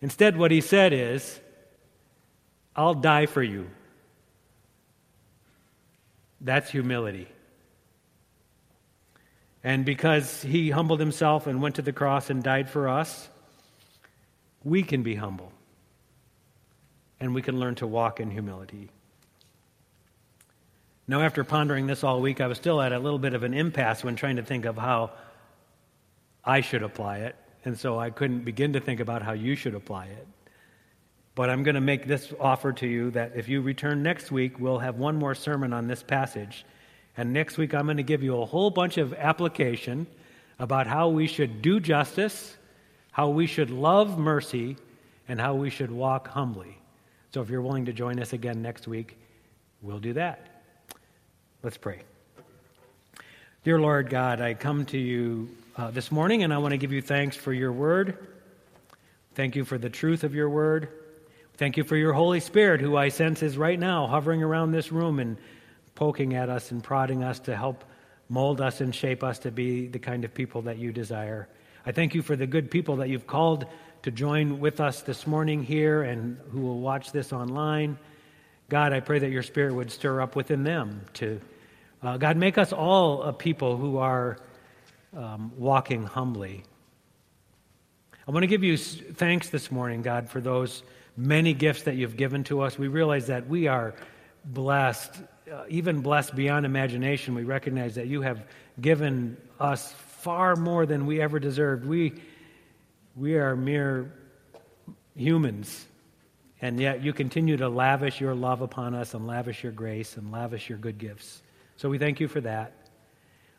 Instead, 0.00 0.36
what 0.36 0.50
he 0.50 0.60
said 0.60 0.92
is, 0.92 1.38
I'll 2.74 2.94
die 2.94 3.26
for 3.26 3.42
you. 3.42 3.70
That's 6.44 6.70
humility. 6.70 7.26
And 9.64 9.86
because 9.86 10.42
he 10.42 10.70
humbled 10.70 11.00
himself 11.00 11.46
and 11.46 11.62
went 11.62 11.76
to 11.76 11.82
the 11.82 11.92
cross 11.92 12.28
and 12.28 12.42
died 12.42 12.68
for 12.68 12.86
us, 12.86 13.28
we 14.62 14.82
can 14.82 15.02
be 15.02 15.14
humble. 15.14 15.50
And 17.18 17.34
we 17.34 17.40
can 17.40 17.58
learn 17.58 17.76
to 17.76 17.86
walk 17.86 18.20
in 18.20 18.30
humility. 18.30 18.90
Now, 21.08 21.22
after 21.22 21.44
pondering 21.44 21.86
this 21.86 22.04
all 22.04 22.20
week, 22.20 22.42
I 22.42 22.46
was 22.46 22.58
still 22.58 22.80
at 22.80 22.92
a 22.92 22.98
little 22.98 23.18
bit 23.18 23.32
of 23.32 23.42
an 23.42 23.54
impasse 23.54 24.04
when 24.04 24.14
trying 24.14 24.36
to 24.36 24.42
think 24.42 24.66
of 24.66 24.76
how 24.76 25.12
I 26.44 26.60
should 26.60 26.82
apply 26.82 27.18
it. 27.20 27.36
And 27.64 27.78
so 27.78 27.98
I 27.98 28.10
couldn't 28.10 28.44
begin 28.44 28.74
to 28.74 28.80
think 28.80 29.00
about 29.00 29.22
how 29.22 29.32
you 29.32 29.54
should 29.54 29.74
apply 29.74 30.06
it. 30.06 30.26
But 31.34 31.50
I'm 31.50 31.64
going 31.64 31.74
to 31.74 31.80
make 31.80 32.06
this 32.06 32.32
offer 32.38 32.72
to 32.74 32.86
you 32.86 33.10
that 33.12 33.32
if 33.34 33.48
you 33.48 33.60
return 33.60 34.02
next 34.02 34.30
week, 34.30 34.60
we'll 34.60 34.78
have 34.78 34.96
one 34.96 35.16
more 35.16 35.34
sermon 35.34 35.72
on 35.72 35.88
this 35.88 36.02
passage. 36.02 36.64
And 37.16 37.32
next 37.32 37.58
week, 37.58 37.74
I'm 37.74 37.86
going 37.86 37.96
to 37.96 38.04
give 38.04 38.22
you 38.22 38.40
a 38.40 38.46
whole 38.46 38.70
bunch 38.70 38.98
of 38.98 39.12
application 39.14 40.06
about 40.58 40.86
how 40.86 41.08
we 41.08 41.26
should 41.26 41.60
do 41.60 41.80
justice, 41.80 42.56
how 43.10 43.30
we 43.30 43.46
should 43.46 43.70
love 43.70 44.16
mercy, 44.18 44.76
and 45.28 45.40
how 45.40 45.54
we 45.54 45.70
should 45.70 45.90
walk 45.90 46.28
humbly. 46.28 46.78
So 47.32 47.42
if 47.42 47.50
you're 47.50 47.62
willing 47.62 47.86
to 47.86 47.92
join 47.92 48.20
us 48.20 48.32
again 48.32 48.62
next 48.62 48.86
week, 48.86 49.16
we'll 49.82 49.98
do 49.98 50.12
that. 50.12 50.62
Let's 51.64 51.76
pray. 51.76 52.02
Dear 53.64 53.80
Lord 53.80 54.10
God, 54.10 54.40
I 54.40 54.54
come 54.54 54.84
to 54.86 54.98
you 54.98 55.48
uh, 55.76 55.90
this 55.90 56.12
morning 56.12 56.44
and 56.44 56.52
I 56.54 56.58
want 56.58 56.72
to 56.72 56.76
give 56.76 56.92
you 56.92 57.02
thanks 57.02 57.34
for 57.34 57.52
your 57.52 57.72
word. 57.72 58.28
Thank 59.34 59.56
you 59.56 59.64
for 59.64 59.78
the 59.78 59.90
truth 59.90 60.22
of 60.22 60.34
your 60.34 60.48
word. 60.48 60.90
Thank 61.56 61.76
you 61.76 61.84
for 61.84 61.96
your 61.96 62.12
Holy 62.12 62.40
Spirit, 62.40 62.80
who 62.80 62.96
I 62.96 63.10
sense 63.10 63.40
is 63.40 63.56
right 63.56 63.78
now 63.78 64.08
hovering 64.08 64.42
around 64.42 64.72
this 64.72 64.90
room 64.90 65.20
and 65.20 65.36
poking 65.94 66.34
at 66.34 66.48
us 66.48 66.72
and 66.72 66.82
prodding 66.82 67.22
us 67.22 67.38
to 67.40 67.54
help 67.54 67.84
mold 68.28 68.60
us 68.60 68.80
and 68.80 68.92
shape 68.92 69.22
us 69.22 69.38
to 69.40 69.52
be 69.52 69.86
the 69.86 70.00
kind 70.00 70.24
of 70.24 70.34
people 70.34 70.62
that 70.62 70.78
you 70.78 70.90
desire. 70.90 71.46
I 71.86 71.92
thank 71.92 72.12
you 72.12 72.22
for 72.22 72.34
the 72.34 72.48
good 72.48 72.72
people 72.72 72.96
that 72.96 73.08
you've 73.08 73.28
called 73.28 73.66
to 74.02 74.10
join 74.10 74.58
with 74.58 74.80
us 74.80 75.02
this 75.02 75.28
morning 75.28 75.62
here 75.62 76.02
and 76.02 76.40
who 76.50 76.60
will 76.60 76.80
watch 76.80 77.12
this 77.12 77.32
online. 77.32 77.98
God, 78.68 78.92
I 78.92 78.98
pray 78.98 79.20
that 79.20 79.30
your 79.30 79.44
Spirit 79.44 79.74
would 79.74 79.92
stir 79.92 80.20
up 80.20 80.34
within 80.34 80.64
them 80.64 81.02
to, 81.14 81.40
uh, 82.02 82.16
God, 82.16 82.36
make 82.36 82.58
us 82.58 82.72
all 82.72 83.22
a 83.22 83.32
people 83.32 83.76
who 83.76 83.98
are 83.98 84.38
um, 85.16 85.52
walking 85.56 86.02
humbly. 86.02 86.64
I 88.26 88.32
want 88.32 88.42
to 88.42 88.48
give 88.48 88.64
you 88.64 88.76
thanks 88.76 89.50
this 89.50 89.70
morning, 89.70 90.02
God, 90.02 90.28
for 90.28 90.40
those 90.40 90.82
many 91.16 91.54
gifts 91.54 91.82
that 91.82 91.96
you've 91.96 92.16
given 92.16 92.44
to 92.44 92.60
us. 92.62 92.78
We 92.78 92.88
realize 92.88 93.28
that 93.28 93.48
we 93.48 93.68
are 93.68 93.94
blessed, 94.44 95.12
uh, 95.52 95.64
even 95.68 96.00
blessed 96.00 96.34
beyond 96.34 96.66
imagination. 96.66 97.34
We 97.34 97.44
recognize 97.44 97.94
that 97.96 98.06
you 98.06 98.22
have 98.22 98.44
given 98.80 99.36
us 99.60 99.92
far 99.92 100.56
more 100.56 100.86
than 100.86 101.06
we 101.06 101.20
ever 101.20 101.38
deserved. 101.38 101.84
We, 101.84 102.14
we 103.14 103.36
are 103.36 103.54
mere 103.54 104.12
humans, 105.14 105.86
and 106.60 106.80
yet 106.80 107.02
you 107.02 107.12
continue 107.12 107.56
to 107.58 107.68
lavish 107.68 108.20
your 108.20 108.34
love 108.34 108.60
upon 108.60 108.94
us 108.94 109.14
and 109.14 109.26
lavish 109.26 109.62
your 109.62 109.72
grace 109.72 110.16
and 110.16 110.32
lavish 110.32 110.68
your 110.68 110.78
good 110.78 110.98
gifts. 110.98 111.42
So 111.76 111.88
we 111.88 111.98
thank 111.98 112.20
you 112.20 112.28
for 112.28 112.40
that. 112.40 112.83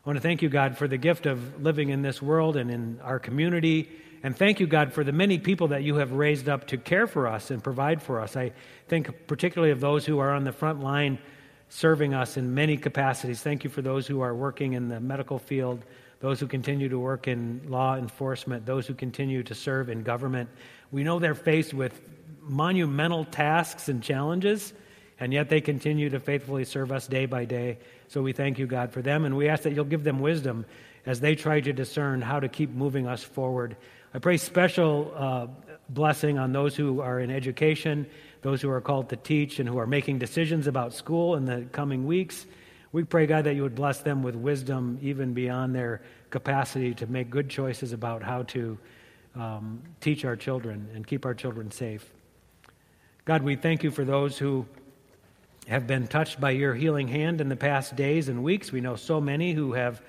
I 0.06 0.08
want 0.08 0.18
to 0.18 0.22
thank 0.22 0.40
you, 0.40 0.48
God, 0.48 0.78
for 0.78 0.86
the 0.86 0.96
gift 0.96 1.26
of 1.26 1.60
living 1.60 1.88
in 1.88 2.00
this 2.00 2.22
world 2.22 2.56
and 2.56 2.70
in 2.70 3.00
our 3.02 3.18
community 3.18 3.88
and 4.26 4.36
thank 4.36 4.58
you, 4.58 4.66
God, 4.66 4.92
for 4.92 5.04
the 5.04 5.12
many 5.12 5.38
people 5.38 5.68
that 5.68 5.84
you 5.84 5.94
have 5.96 6.10
raised 6.10 6.48
up 6.48 6.66
to 6.68 6.78
care 6.78 7.06
for 7.06 7.28
us 7.28 7.52
and 7.52 7.62
provide 7.62 8.02
for 8.02 8.20
us. 8.20 8.36
I 8.36 8.50
think 8.88 9.28
particularly 9.28 9.70
of 9.70 9.78
those 9.78 10.04
who 10.04 10.18
are 10.18 10.32
on 10.32 10.42
the 10.42 10.50
front 10.50 10.80
line 10.80 11.18
serving 11.68 12.12
us 12.14 12.36
in 12.36 12.52
many 12.52 12.76
capacities. 12.76 13.40
Thank 13.40 13.62
you 13.62 13.70
for 13.70 13.82
those 13.82 14.04
who 14.06 14.20
are 14.22 14.34
working 14.34 14.72
in 14.72 14.88
the 14.88 14.98
medical 14.98 15.38
field, 15.38 15.84
those 16.18 16.40
who 16.40 16.48
continue 16.48 16.88
to 16.88 16.98
work 16.98 17.28
in 17.28 17.60
law 17.68 17.96
enforcement, 17.96 18.66
those 18.66 18.86
who 18.86 18.94
continue 18.94 19.42
to 19.44 19.54
serve 19.54 19.90
in 19.90 20.02
government. 20.02 20.48
We 20.90 21.04
know 21.04 21.20
they're 21.20 21.34
faced 21.34 21.72
with 21.72 22.00
monumental 22.40 23.26
tasks 23.26 23.88
and 23.88 24.02
challenges, 24.02 24.72
and 25.20 25.32
yet 25.32 25.48
they 25.48 25.60
continue 25.60 26.10
to 26.10 26.18
faithfully 26.18 26.64
serve 26.64 26.90
us 26.90 27.06
day 27.06 27.26
by 27.26 27.44
day. 27.44 27.78
So 28.08 28.22
we 28.22 28.32
thank 28.32 28.58
you, 28.58 28.66
God, 28.66 28.92
for 28.92 29.02
them, 29.02 29.24
and 29.24 29.36
we 29.36 29.48
ask 29.48 29.62
that 29.64 29.72
you'll 29.72 29.84
give 29.84 30.04
them 30.04 30.20
wisdom 30.20 30.64
as 31.04 31.20
they 31.20 31.34
try 31.34 31.60
to 31.60 31.72
discern 31.72 32.20
how 32.20 32.40
to 32.40 32.48
keep 32.48 32.70
moving 32.70 33.06
us 33.06 33.22
forward 33.22 33.76
I 34.16 34.18
pray 34.18 34.38
special 34.38 35.12
uh, 35.14 35.46
blessing 35.90 36.38
on 36.38 36.50
those 36.50 36.74
who 36.74 37.02
are 37.02 37.20
in 37.20 37.30
education, 37.30 38.06
those 38.40 38.62
who 38.62 38.70
are 38.70 38.80
called 38.80 39.10
to 39.10 39.16
teach, 39.16 39.58
and 39.58 39.68
who 39.68 39.76
are 39.76 39.86
making 39.86 40.20
decisions 40.20 40.66
about 40.66 40.94
school 40.94 41.34
in 41.36 41.44
the 41.44 41.66
coming 41.70 42.06
weeks. 42.06 42.46
We 42.92 43.04
pray, 43.04 43.26
God, 43.26 43.44
that 43.44 43.56
you 43.56 43.62
would 43.62 43.74
bless 43.74 43.98
them 43.98 44.22
with 44.22 44.34
wisdom 44.34 44.98
even 45.02 45.34
beyond 45.34 45.74
their 45.74 46.00
capacity 46.30 46.94
to 46.94 47.06
make 47.06 47.28
good 47.28 47.50
choices 47.50 47.92
about 47.92 48.22
how 48.22 48.44
to 48.44 48.78
um, 49.34 49.82
teach 50.00 50.24
our 50.24 50.34
children 50.34 50.88
and 50.94 51.06
keep 51.06 51.26
our 51.26 51.34
children 51.34 51.70
safe. 51.70 52.10
God, 53.26 53.42
we 53.42 53.54
thank 53.54 53.82
you 53.82 53.90
for 53.90 54.06
those 54.06 54.38
who 54.38 54.64
have 55.66 55.86
been 55.86 56.06
touched 56.06 56.40
by 56.40 56.50
your 56.50 56.74
healing 56.74 57.08
hand 57.08 57.40
in 57.40 57.48
the 57.48 57.56
past 57.56 57.96
days 57.96 58.28
and 58.28 58.42
weeks. 58.42 58.70
We 58.70 58.80
know 58.80 58.96
so 58.96 59.20
many 59.20 59.52
who 59.52 59.72
have 59.72 60.00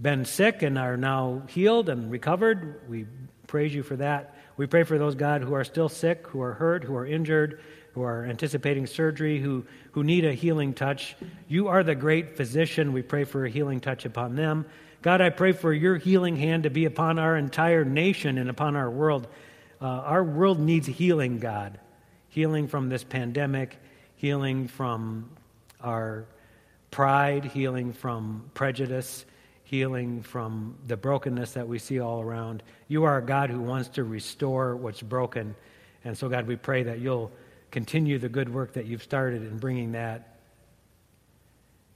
been 0.00 0.24
sick 0.24 0.62
and 0.62 0.78
are 0.78 0.96
now 0.96 1.42
healed 1.48 1.88
and 1.88 2.10
recovered. 2.10 2.88
We 2.88 3.06
praise 3.46 3.74
you 3.74 3.82
for 3.82 3.96
that. 3.96 4.34
We 4.56 4.66
pray 4.66 4.84
for 4.84 4.98
those, 4.98 5.14
God, 5.14 5.42
who 5.42 5.54
are 5.54 5.64
still 5.64 5.88
sick, 5.88 6.26
who 6.28 6.40
are 6.40 6.54
hurt, 6.54 6.84
who 6.84 6.96
are 6.96 7.06
injured, 7.06 7.60
who 7.92 8.02
are 8.02 8.24
anticipating 8.24 8.86
surgery, 8.86 9.40
who, 9.40 9.64
who 9.92 10.04
need 10.04 10.24
a 10.24 10.32
healing 10.32 10.72
touch. 10.72 11.16
You 11.48 11.68
are 11.68 11.82
the 11.82 11.94
great 11.94 12.36
physician. 12.36 12.92
We 12.92 13.02
pray 13.02 13.24
for 13.24 13.44
a 13.44 13.50
healing 13.50 13.80
touch 13.80 14.04
upon 14.04 14.36
them. 14.36 14.66
God, 15.02 15.20
I 15.20 15.30
pray 15.30 15.52
for 15.52 15.72
your 15.72 15.96
healing 15.96 16.36
hand 16.36 16.62
to 16.62 16.70
be 16.70 16.84
upon 16.84 17.18
our 17.18 17.36
entire 17.36 17.84
nation 17.84 18.38
and 18.38 18.48
upon 18.48 18.76
our 18.76 18.90
world. 18.90 19.26
Uh, 19.80 19.86
our 19.86 20.24
world 20.24 20.58
needs 20.58 20.86
healing, 20.86 21.38
God. 21.38 21.78
Healing 22.28 22.68
from 22.68 22.88
this 22.88 23.04
pandemic, 23.04 23.78
healing 24.16 24.68
from 24.68 25.30
our 25.80 26.26
pride, 26.90 27.44
healing 27.44 27.92
from 27.92 28.50
prejudice, 28.54 29.24
healing 29.64 30.22
from 30.22 30.76
the 30.86 30.96
brokenness 30.96 31.52
that 31.52 31.68
we 31.68 31.78
see 31.78 32.00
all 32.00 32.20
around. 32.20 32.62
You 32.88 33.04
are 33.04 33.18
a 33.18 33.22
God 33.22 33.50
who 33.50 33.60
wants 33.60 33.88
to 33.90 34.04
restore 34.04 34.76
what's 34.76 35.02
broken. 35.02 35.54
And 36.04 36.16
so, 36.16 36.28
God, 36.28 36.46
we 36.46 36.56
pray 36.56 36.84
that 36.84 37.00
you'll 37.00 37.32
continue 37.70 38.18
the 38.18 38.28
good 38.28 38.52
work 38.52 38.74
that 38.74 38.86
you've 38.86 39.02
started 39.02 39.42
in 39.42 39.58
bringing 39.58 39.92
that. 39.92 40.36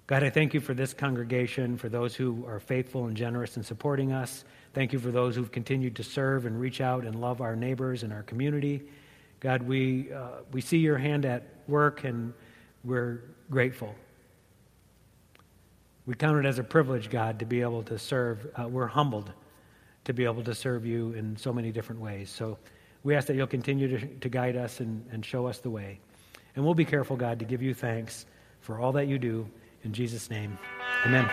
God, 0.09 0.25
I 0.25 0.31
thank 0.31 0.53
you 0.53 0.61
for 0.61 0.75
this 0.75 0.93
congregation, 0.93 1.79
for 1.79 1.89
those 1.89 2.17
who 2.17 2.45
are 2.47 2.59
faithful 2.59 3.07
and 3.07 3.17
generous 3.17 3.57
in 3.57 3.63
supporting 3.63 4.13
us. 4.13 4.45
Thank 4.75 4.93
you 4.93 4.99
for 4.99 5.13
those 5.13 5.37
who've 5.37 5.53
continued 5.53 5.95
to 5.97 6.03
serve 6.03 6.47
and 6.47 6.61
reach 6.61 6.81
out 6.81 7.05
and 7.05 7.21
love 7.21 7.41
our 7.41 7.55
neighbors 7.55 8.03
and 8.03 8.13
our 8.13 8.25
community. 8.25 8.83
God, 9.40 9.62
we, 9.62 10.12
uh, 10.12 10.42
we 10.53 10.61
see 10.61 10.79
your 10.79 10.98
hand 10.98 11.24
at 11.24 11.42
work 11.66 12.05
and 12.05 12.35
we're 12.85 13.22
grateful. 13.50 13.94
We 16.07 16.14
count 16.14 16.44
it 16.44 16.48
as 16.48 16.59
a 16.59 16.64
privilege, 16.64 17.11
God, 17.11 17.38
to 17.38 17.46
be 17.46 17.62
able 17.62 17.83
to 17.85 17.98
serve. 17.98 18.46
Uh, 18.55 18.68
we're 18.68 18.87
humbled 18.87 19.33
to 20.05 20.12
be 20.12 20.24
able 20.24 20.42
to 20.44 20.55
serve 20.55 20.85
you 20.85 21.12
in 21.12 21.37
so 21.37 21.53
many 21.53 21.72
different 21.72 22.00
ways. 22.00 22.31
So 22.31 22.59
we 23.03 23.14
ask 23.14 23.26
that 23.29 23.37
you'll 23.37 23.46
continue 23.46 23.98
to, 23.98 24.07
to 24.07 24.29
guide 24.29 24.57
us 24.57 24.81
and, 24.81 25.07
and 25.11 25.24
show 25.24 25.46
us 25.46 25.59
the 25.59 25.70
way. 25.70 26.00
And 26.57 26.64
we'll 26.64 26.74
be 26.74 26.85
careful, 26.85 27.16
God, 27.16 27.38
to 27.38 27.44
give 27.44 27.62
you 27.62 27.74
thanks 27.74 28.26
for 28.61 28.79
all 28.79 28.92
that 28.92 29.07
you 29.09 29.18
do. 29.18 29.48
In 29.85 29.92
Jesus' 29.92 30.29
name, 30.29 30.59
amen. 31.07 31.31